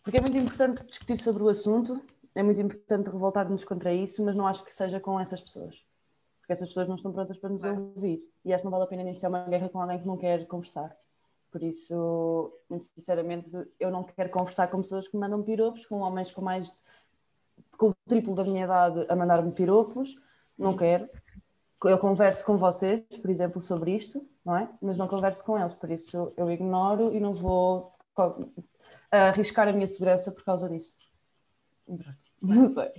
porque 0.03 0.17
é 0.17 0.21
muito 0.21 0.37
importante 0.37 0.85
discutir 0.85 1.17
sobre 1.17 1.43
o 1.43 1.49
assunto, 1.49 2.01
é 2.33 2.41
muito 2.41 2.61
importante 2.61 3.11
revoltar-nos 3.11 3.63
contra 3.63 3.93
isso, 3.93 4.23
mas 4.23 4.35
não 4.35 4.47
acho 4.47 4.63
que 4.63 4.73
seja 4.73 4.99
com 4.99 5.19
essas 5.19 5.41
pessoas. 5.41 5.85
Porque 6.39 6.53
essas 6.53 6.69
pessoas 6.69 6.87
não 6.87 6.95
estão 6.95 7.11
prontas 7.11 7.37
para 7.37 7.49
nos 7.49 7.63
ouvir. 7.63 8.23
E 8.43 8.53
acho 8.53 8.63
que 8.63 8.65
não 8.65 8.71
vale 8.71 8.85
a 8.85 8.87
pena 8.87 9.03
iniciar 9.03 9.29
uma 9.29 9.45
guerra 9.45 9.69
com 9.69 9.81
alguém 9.81 9.99
que 9.99 10.07
não 10.07 10.17
quer 10.17 10.47
conversar. 10.47 10.97
Por 11.51 11.61
isso, 11.61 12.57
muito 12.69 12.85
sinceramente, 12.85 13.51
eu 13.79 13.91
não 13.91 14.03
quero 14.03 14.29
conversar 14.29 14.67
com 14.69 14.77
pessoas 14.77 15.07
que 15.07 15.15
me 15.15 15.19
mandam 15.19 15.43
piropos, 15.43 15.85
com 15.85 15.99
homens 15.99 16.31
com 16.31 16.41
mais 16.41 16.73
com 17.77 17.89
o 17.89 17.95
triplo 18.07 18.33
da 18.33 18.43
minha 18.43 18.63
idade 18.63 19.05
a 19.09 19.15
mandar-me 19.15 19.51
piropos. 19.51 20.15
Não 20.61 20.75
quero. 20.77 21.09
Eu 21.83 21.97
converso 21.97 22.45
com 22.45 22.57
vocês, 22.57 23.01
por 23.01 23.29
exemplo, 23.29 23.59
sobre 23.59 23.95
isto, 23.95 24.23
não 24.45 24.55
é? 24.55 24.69
Mas 24.81 24.97
não 24.97 25.07
converso 25.07 25.43
com 25.45 25.57
eles, 25.59 25.73
por 25.75 25.89
isso 25.89 26.31
eu 26.37 26.51
ignoro 26.51 27.13
e 27.13 27.19
não 27.19 27.33
vou 27.33 27.91
arriscar 29.09 29.67
a 29.67 29.73
minha 29.73 29.87
segurança 29.87 30.31
por 30.31 30.43
causa 30.43 30.69
disso. 30.69 30.95
Não 32.41 32.69
sei. 32.69 32.91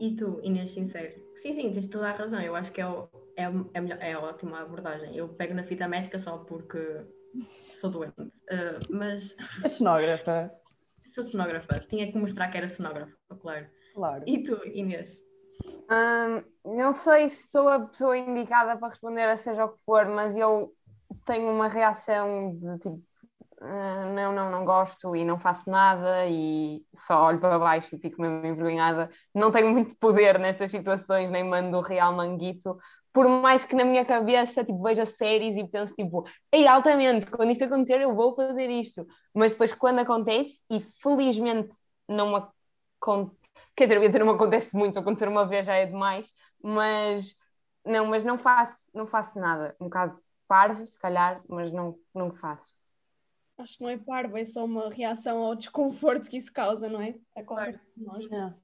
E 0.00 0.14
tu, 0.16 0.40
Inês, 0.42 0.72
sincero? 0.72 1.12
Sim, 1.36 1.54
sim, 1.54 1.72
tens 1.72 1.86
toda 1.88 2.08
a 2.08 2.12
razão. 2.12 2.40
Eu 2.40 2.54
acho 2.54 2.72
que 2.72 2.80
é, 2.80 2.86
o- 2.86 3.08
é, 3.36 3.44
é, 3.74 3.80
melhor, 3.80 3.98
é 4.00 4.12
a 4.12 4.20
ótima 4.20 4.60
abordagem. 4.60 5.16
Eu 5.16 5.28
pego 5.28 5.54
na 5.54 5.64
fita 5.64 5.88
métrica 5.88 6.18
só 6.18 6.38
porque 6.38 6.78
sou 7.80 7.90
doente. 7.90 8.20
Uh, 8.20 8.78
mas 8.90 9.36
A 9.64 9.68
cenógrafa, 9.68 10.52
sou 11.14 11.24
cenógrafa. 11.24 11.78
Tinha 11.88 12.10
que 12.10 12.16
mostrar 12.18 12.48
que 12.50 12.58
era 12.58 12.68
cenógrafa, 12.68 13.16
claro. 13.40 13.66
claro. 13.94 14.24
E 14.26 14.42
tu, 14.44 14.64
Inês? 14.66 15.24
Hum, 15.62 16.42
não 16.76 16.92
sei 16.92 17.28
se 17.28 17.48
sou 17.50 17.68
a 17.68 17.80
pessoa 17.80 18.16
indicada 18.16 18.76
para 18.78 18.88
responder 18.88 19.28
a 19.28 19.36
seja 19.36 19.64
o 19.64 19.68
que 19.70 19.84
for, 19.84 20.06
mas 20.08 20.36
eu 20.36 20.72
tenho 21.26 21.50
uma 21.50 21.68
reação 21.68 22.56
de 22.58 22.78
tipo, 22.78 23.02
"Ah, 23.60 24.06
não, 24.14 24.32
não, 24.32 24.50
não 24.50 24.64
gosto 24.64 25.16
e 25.16 25.24
não 25.24 25.38
faço 25.38 25.70
nada 25.70 26.26
e 26.28 26.82
só 26.94 27.26
olho 27.26 27.40
para 27.40 27.58
baixo 27.58 27.96
e 27.96 28.00
fico 28.00 28.20
mesmo 28.22 28.46
envergonhada. 28.46 29.10
Não 29.34 29.50
tenho 29.52 29.70
muito 29.70 29.96
poder 29.96 30.38
nessas 30.38 30.70
situações, 30.70 31.30
nem 31.30 31.44
mando 31.44 31.78
o 31.78 31.82
real 31.82 32.14
manguito. 32.14 32.78
Por 33.12 33.28
mais 33.28 33.64
que 33.64 33.76
na 33.76 33.84
minha 33.84 34.04
cabeça 34.04 34.64
tipo, 34.64 34.82
veja 34.82 35.06
séries 35.06 35.56
e 35.56 35.68
penso 35.68 35.94
tipo, 35.94 36.24
ei, 36.52 36.66
altamente, 36.66 37.26
quando 37.30 37.50
isto 37.52 37.64
acontecer 37.64 38.00
eu 38.00 38.14
vou 38.14 38.34
fazer 38.36 38.70
isto. 38.70 39.06
Mas 39.34 39.52
depois 39.52 39.72
quando 39.74 40.00
acontece, 40.00 40.62
e 40.70 40.80
felizmente 41.02 41.70
não 42.08 42.34
acontece 43.00 43.43
quer 43.76 43.84
dizer, 43.84 43.96
eu 43.96 44.02
ia 44.02 44.08
dizer 44.08 44.24
não 44.24 44.34
acontece 44.34 44.76
muito, 44.76 44.98
acontecer 44.98 45.28
uma 45.28 45.46
vez 45.46 45.66
já 45.66 45.74
é 45.74 45.86
demais, 45.86 46.32
mas 46.62 47.36
não, 47.84 48.06
mas 48.06 48.24
não 48.24 48.38
faço, 48.38 48.88
não 48.94 49.06
faço 49.06 49.38
nada. 49.38 49.74
Um 49.80 49.84
bocado 49.84 50.18
parvo, 50.48 50.86
se 50.86 50.98
calhar, 50.98 51.42
mas 51.48 51.72
não, 51.72 51.98
não 52.14 52.32
faço. 52.32 52.76
Acho 53.56 53.78
que 53.78 53.84
não 53.84 53.90
é 53.90 53.96
parvo, 53.98 54.36
é 54.36 54.44
só 54.44 54.64
uma 54.64 54.90
reação 54.90 55.38
ao 55.38 55.54
desconforto 55.54 56.28
que 56.28 56.36
isso 56.36 56.52
causa, 56.52 56.88
não 56.88 57.00
é? 57.00 57.14
A 57.36 57.42
qualquer 57.42 57.80
um 57.96 58.00
de 58.00 58.06
nós. 58.06 58.30
Não. 58.30 58.54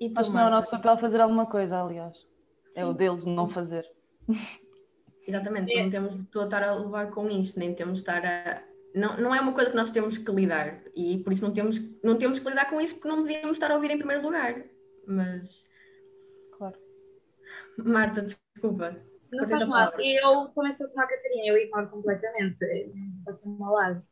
E 0.00 0.10
tu, 0.10 0.18
Acho 0.18 0.30
que 0.30 0.36
não 0.36 0.42
é 0.44 0.46
o 0.48 0.50
nosso 0.50 0.70
papel 0.70 0.98
fazer 0.98 1.20
alguma 1.20 1.46
coisa, 1.46 1.80
aliás. 1.80 2.26
É 2.74 2.84
o 2.84 2.92
deles 2.92 3.24
não 3.24 3.48
fazer. 3.48 3.88
Exatamente, 5.26 5.72
É. 5.72 5.82
não 5.84 5.90
temos 5.90 6.16
de 6.16 6.22
estar 6.22 6.62
a 6.62 6.74
levar 6.74 7.10
com 7.12 7.28
isto, 7.30 7.58
nem 7.58 7.74
temos 7.74 7.94
de 7.94 8.00
estar 8.00 8.24
a. 8.24 8.62
Não, 8.94 9.16
não 9.16 9.34
é 9.34 9.40
uma 9.40 9.52
coisa 9.52 9.70
que 9.70 9.76
nós 9.76 9.90
temos 9.90 10.16
que 10.16 10.30
lidar 10.30 10.80
e 10.94 11.18
por 11.18 11.32
isso 11.32 11.44
não 11.44 11.52
temos, 11.52 11.80
não 12.02 12.16
temos 12.16 12.38
que 12.38 12.48
lidar 12.48 12.70
com 12.70 12.80
isso 12.80 12.94
porque 12.94 13.08
não 13.08 13.22
devíamos 13.22 13.54
estar 13.54 13.70
a 13.70 13.74
ouvir 13.74 13.90
em 13.90 13.98
primeiro 13.98 14.22
lugar. 14.22 14.64
mas 15.06 15.64
Claro. 16.56 16.78
Marta, 17.76 18.22
desculpa. 18.22 18.96
Não 19.32 19.48
faz 19.48 19.68
mal. 19.68 19.92
Eu 20.00 20.48
também 20.54 20.76
sou 20.76 20.88
como 20.88 21.02
a 21.02 21.08
Catarina, 21.08 21.46
eu 21.46 21.56
ignoro 21.56 21.88
completamente. 21.88 22.92
Pode 23.24 23.40
ser 23.40 23.48
um 23.48 23.70
lado. 23.70 24.02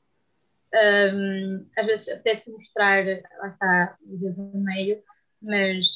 Às 1.78 1.86
vezes 1.86 2.08
apetece 2.08 2.50
mostrar, 2.50 3.04
lá 3.38 3.48
está, 3.48 3.96
o 4.04 4.16
dedo 4.16 4.42
no 4.42 4.64
meio, 4.64 5.02
mas 5.40 5.86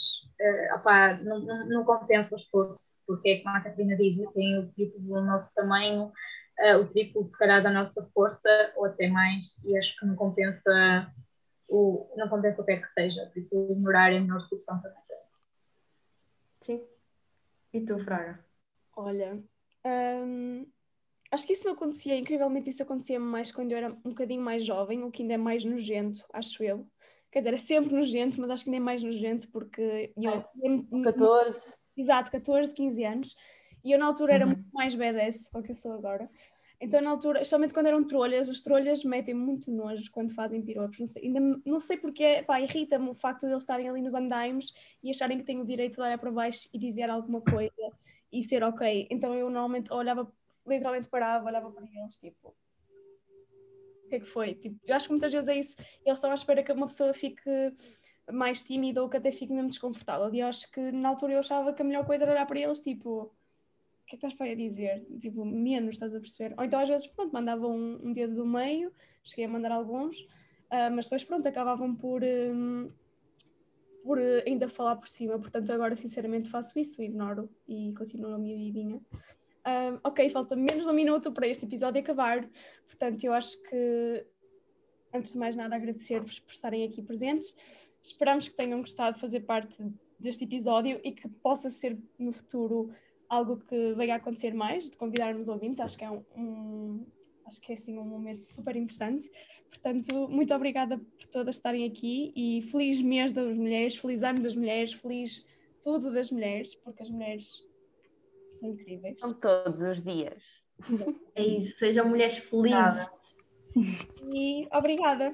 opá, 0.75 1.15
não, 1.23 1.41
não, 1.41 1.69
não 1.69 1.85
compensa 1.85 2.35
o 2.35 2.39
esforço, 2.39 3.03
porque 3.07 3.31
é 3.31 3.43
como 3.43 3.57
a 3.57 3.61
Catarina 3.61 3.97
diz, 3.97 4.19
eu 4.19 4.31
tenho 4.33 4.63
o 4.63 4.73
triplo 4.73 5.01
do 5.01 5.25
nosso 5.25 5.55
tamanho, 5.55 6.13
eh, 6.59 6.77
o 6.77 6.87
triplo 6.89 7.29
se 7.31 7.39
calhar 7.39 7.63
da 7.63 7.71
nossa 7.71 8.09
força, 8.15 8.49
ou 8.77 8.87
até 8.87 9.09
mais, 9.09 9.47
e 9.65 9.77
acho 9.77 9.99
que 9.99 10.07
não 10.07 10.15
compensa 10.15 11.13
o, 11.69 12.09
não 12.17 12.29
compensa 12.29 12.63
o 12.63 12.65
que 12.65 12.73
é 12.73 12.77
que 12.81 12.93
seja, 12.93 13.27
por 13.27 13.39
isso 13.39 13.73
ignorar 13.73 14.13
é 14.13 14.19
a 14.19 14.21
melhor 14.21 14.41
solução 14.49 14.81
para 14.81 14.91
nós. 14.91 15.07
Sim. 16.61 16.83
E 17.73 17.81
tu, 17.81 17.99
Fraga? 17.99 18.45
Olha, 18.97 19.43
hum, 19.85 20.67
acho 21.31 21.47
que 21.47 21.53
isso 21.53 21.67
me 21.67 21.75
acontecia, 21.75 22.17
incrivelmente 22.17 22.71
isso 22.71 22.83
acontecia 22.83 23.21
mais 23.21 23.53
quando 23.53 23.73
eu 23.73 23.79
era 23.79 23.89
um 23.89 24.11
bocadinho 24.11 24.43
mais 24.43 24.65
jovem, 24.65 25.05
o 25.05 25.11
que 25.11 25.23
ainda 25.23 25.35
é 25.35 25.37
mais 25.37 25.65
nojento, 25.65 26.25
acho 26.33 26.63
eu. 26.63 26.87
Quer 27.31 27.41
dizer, 27.41 27.55
é 27.55 27.59
sempre 27.59 27.95
nojento, 27.95 28.41
mas 28.41 28.51
acho 28.51 28.65
que 28.65 28.71
ainda 28.71 28.83
é 28.83 28.85
mais 28.85 29.03
nojento 29.03 29.49
porque 29.51 30.13
eu, 30.17 30.45
eu- 30.63 31.03
14. 31.03 31.77
Exato, 31.97 32.31
14, 32.31 32.75
15 32.75 33.05
anos. 33.05 33.37
E 33.87 33.93
eu 33.93 33.99
na 34.01 34.07
altura 34.07 34.35
era 34.35 34.45
Uhum. 34.45 34.53
muito 34.53 34.69
mais 34.73 34.95
badass 34.97 35.49
do 35.53 35.63
que 35.63 35.71
eu 35.71 35.75
sou 35.77 35.93
agora. 35.93 36.29
Então 36.81 37.01
na 37.01 37.11
altura, 37.11 37.39
especialmente 37.41 37.73
quando 37.73 37.87
eram 37.87 38.05
trolhas, 38.05 38.49
os 38.49 38.61
trolhas 38.61 39.05
metem 39.05 39.33
muito 39.33 39.71
nojo 39.71 40.11
quando 40.11 40.35
fazem 40.35 40.61
piropos. 40.61 40.99
Não 40.99 41.07
sei, 41.07 41.25
ainda 41.27 41.61
não 41.65 41.79
sei 41.79 41.97
porque, 41.97 42.43
pá, 42.47 42.61
irrita-me 42.61 43.09
o 43.09 43.15
facto 43.15 43.43
de 43.47 43.53
eles 43.53 43.63
estarem 43.63 43.89
ali 43.89 44.03
nos 44.03 44.13
andaimes 44.13 44.75
e 45.03 45.11
acharem 45.11 45.39
que 45.39 45.45
têm 45.45 45.61
o 45.61 45.65
direito 45.65 45.95
de 45.95 46.01
olhar 46.01 46.19
para 46.19 46.33
baixo 46.33 46.69
e 46.75 46.79
dizer 46.79 47.09
alguma 47.09 47.41
coisa 47.41 47.73
e 48.33 48.43
ser 48.43 48.65
ok. 48.65 49.07
Então 49.09 49.33
eu 49.35 49.49
normalmente 49.49 49.93
olhava, 49.93 50.31
literalmente 50.67 51.09
parava, 51.09 51.47
olhava 51.47 51.71
para 51.71 51.85
eles, 51.85 52.19
tipo, 52.19 52.49
o 54.05 54.09
que 54.09 54.17
é 54.17 54.21
que 54.21 54.27
foi? 54.27 54.55
Tipo, 54.55 54.77
eu 54.85 54.97
acho 54.97 55.07
que 55.07 55.13
muitas 55.13 55.33
vezes 55.33 55.49
é 55.49 55.57
isso. 55.57 55.77
Eles 56.05 56.19
estão 56.19 56.31
à 56.33 56.35
espera 56.35 56.63
que 56.63 56.73
uma 56.73 56.87
pessoa 56.89 57.15
fique 57.15 57.41
mais 58.33 58.63
tímida 58.65 59.01
ou 59.03 59.09
que 59.09 59.17
até 59.17 59.31
fique 59.31 59.53
mesmo 59.53 59.69
desconfortável. 59.69 60.33
E 60.35 60.41
eu 60.41 60.47
acho 60.49 60.71
que 60.73 60.81
na 60.93 61.09
altura 61.11 61.35
eu 61.35 61.39
achava 61.39 61.73
que 61.73 61.81
a 61.81 61.85
melhor 61.85 62.05
coisa 62.05 62.25
era 62.25 62.33
olhar 62.33 62.47
para 62.47 62.59
eles, 62.59 62.81
tipo, 62.81 63.33
que 64.07 64.15
é 64.15 64.19
que 64.19 64.27
estás 64.27 64.35
para 64.35 64.47
aí 64.47 64.57
dizer? 64.57 65.05
Tipo, 65.21 65.45
menos, 65.45 65.97
estás 65.97 66.15
a 66.15 66.21
perceber? 66.21 66.55
Ou 66.57 66.65
então 66.65 66.79
às 66.79 66.89
vezes, 66.89 67.07
pronto, 67.09 67.33
mandavam 67.33 67.77
um, 67.77 68.09
um 68.09 68.13
dedo 68.13 68.35
do 68.37 68.47
meio, 68.47 68.93
cheguei 69.23 69.45
a 69.45 69.49
mandar 69.49 69.73
alguns, 69.73 70.27
ah, 70.71 70.91
mas 70.91 71.07
depois, 71.07 71.25
pronto, 71.25 71.47
acabavam 71.47 71.95
por, 71.95 72.23
hum, 72.23 72.89
por 74.05 74.19
eh, 74.21 74.45
ainda 74.47 74.69
falar 74.69 74.97
por 74.97 75.09
cima. 75.09 75.39
Portanto, 75.39 75.73
agora 75.73 75.97
sinceramente 75.97 76.49
faço 76.49 76.79
isso, 76.79 77.03
ignoro 77.03 77.51
e 77.69 77.93
continuo 77.95 78.33
a 78.35 78.39
minha 78.39 78.57
vidinha. 78.57 79.01
Ah, 79.65 79.99
ok, 80.05 80.29
falta 80.31 80.55
menos 80.55 80.85
de 80.85 80.91
um 80.91 80.95
minuto 80.95 81.33
para 81.33 81.49
este 81.49 81.65
episódio 81.65 82.01
acabar, 82.01 82.49
portanto, 82.87 83.25
eu 83.25 83.33
acho 83.33 83.61
que 83.63 84.27
antes 85.13 85.33
de 85.33 85.39
mais 85.39 85.57
nada 85.57 85.75
agradecer-vos 85.75 86.39
por 86.39 86.53
estarem 86.53 86.85
aqui 86.85 87.03
presentes. 87.03 87.57
Esperamos 88.01 88.49
que 88.49 88.55
tenham 88.55 88.81
gostado 88.81 89.15
de 89.15 89.21
fazer 89.21 89.41
parte 89.41 89.77
deste 90.19 90.45
episódio 90.45 91.01
e 91.03 91.13
que 91.13 91.29
possa 91.29 91.71
ser 91.71 91.99
no 92.19 92.33
futuro 92.33 92.93
algo 93.29 93.57
que 93.59 93.95
venha 93.95 94.15
a 94.15 94.17
acontecer 94.17 94.55
mais, 94.55 94.89
de 94.91 94.97
convidarmos 94.97 95.49
ouvintes. 95.49 95.81
Acho 95.81 95.99
que 95.99 96.05
é 96.05 96.11
um, 96.11 96.25
um- 96.37 97.07
acho 97.47 97.61
que 97.61 97.73
é 97.73 97.75
assim 97.75 97.99
um 97.99 98.05
momento 98.05 98.45
super 98.47 98.75
interessante. 98.77 99.31
Portanto, 99.69 100.29
muito 100.29 100.55
obrigada 100.55 100.99
por 100.99 101.27
todas 101.31 101.57
estarem 101.57 101.85
aqui 101.87 102.33
e 102.35 102.63
feliz 102.63 103.01
mês 103.03 103.33
das 103.33 103.57
mulheres, 103.57 103.97
feliz 103.97 104.23
ano 104.23 104.41
das 104.41 104.55
mulheres, 104.55 104.93
feliz 104.93 105.45
tudo 105.83 106.13
das 106.13 106.31
mulheres, 106.31 106.75
porque 106.77 107.03
as 107.03 107.11
mulheres 107.11 107.63
são 108.55 108.71
incríveis. 108.71 109.21
São 109.21 109.35
todos 109.35 109.81
os 109.83 110.03
dias. 110.03 110.43
É 111.35 111.43
isso, 111.45 111.79
sejam 111.79 112.09
mulheres 112.09 112.37
felizes. 112.39 113.09
E 114.33 114.67
obrigada. 114.73 115.33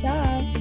Tchau. 0.00 0.55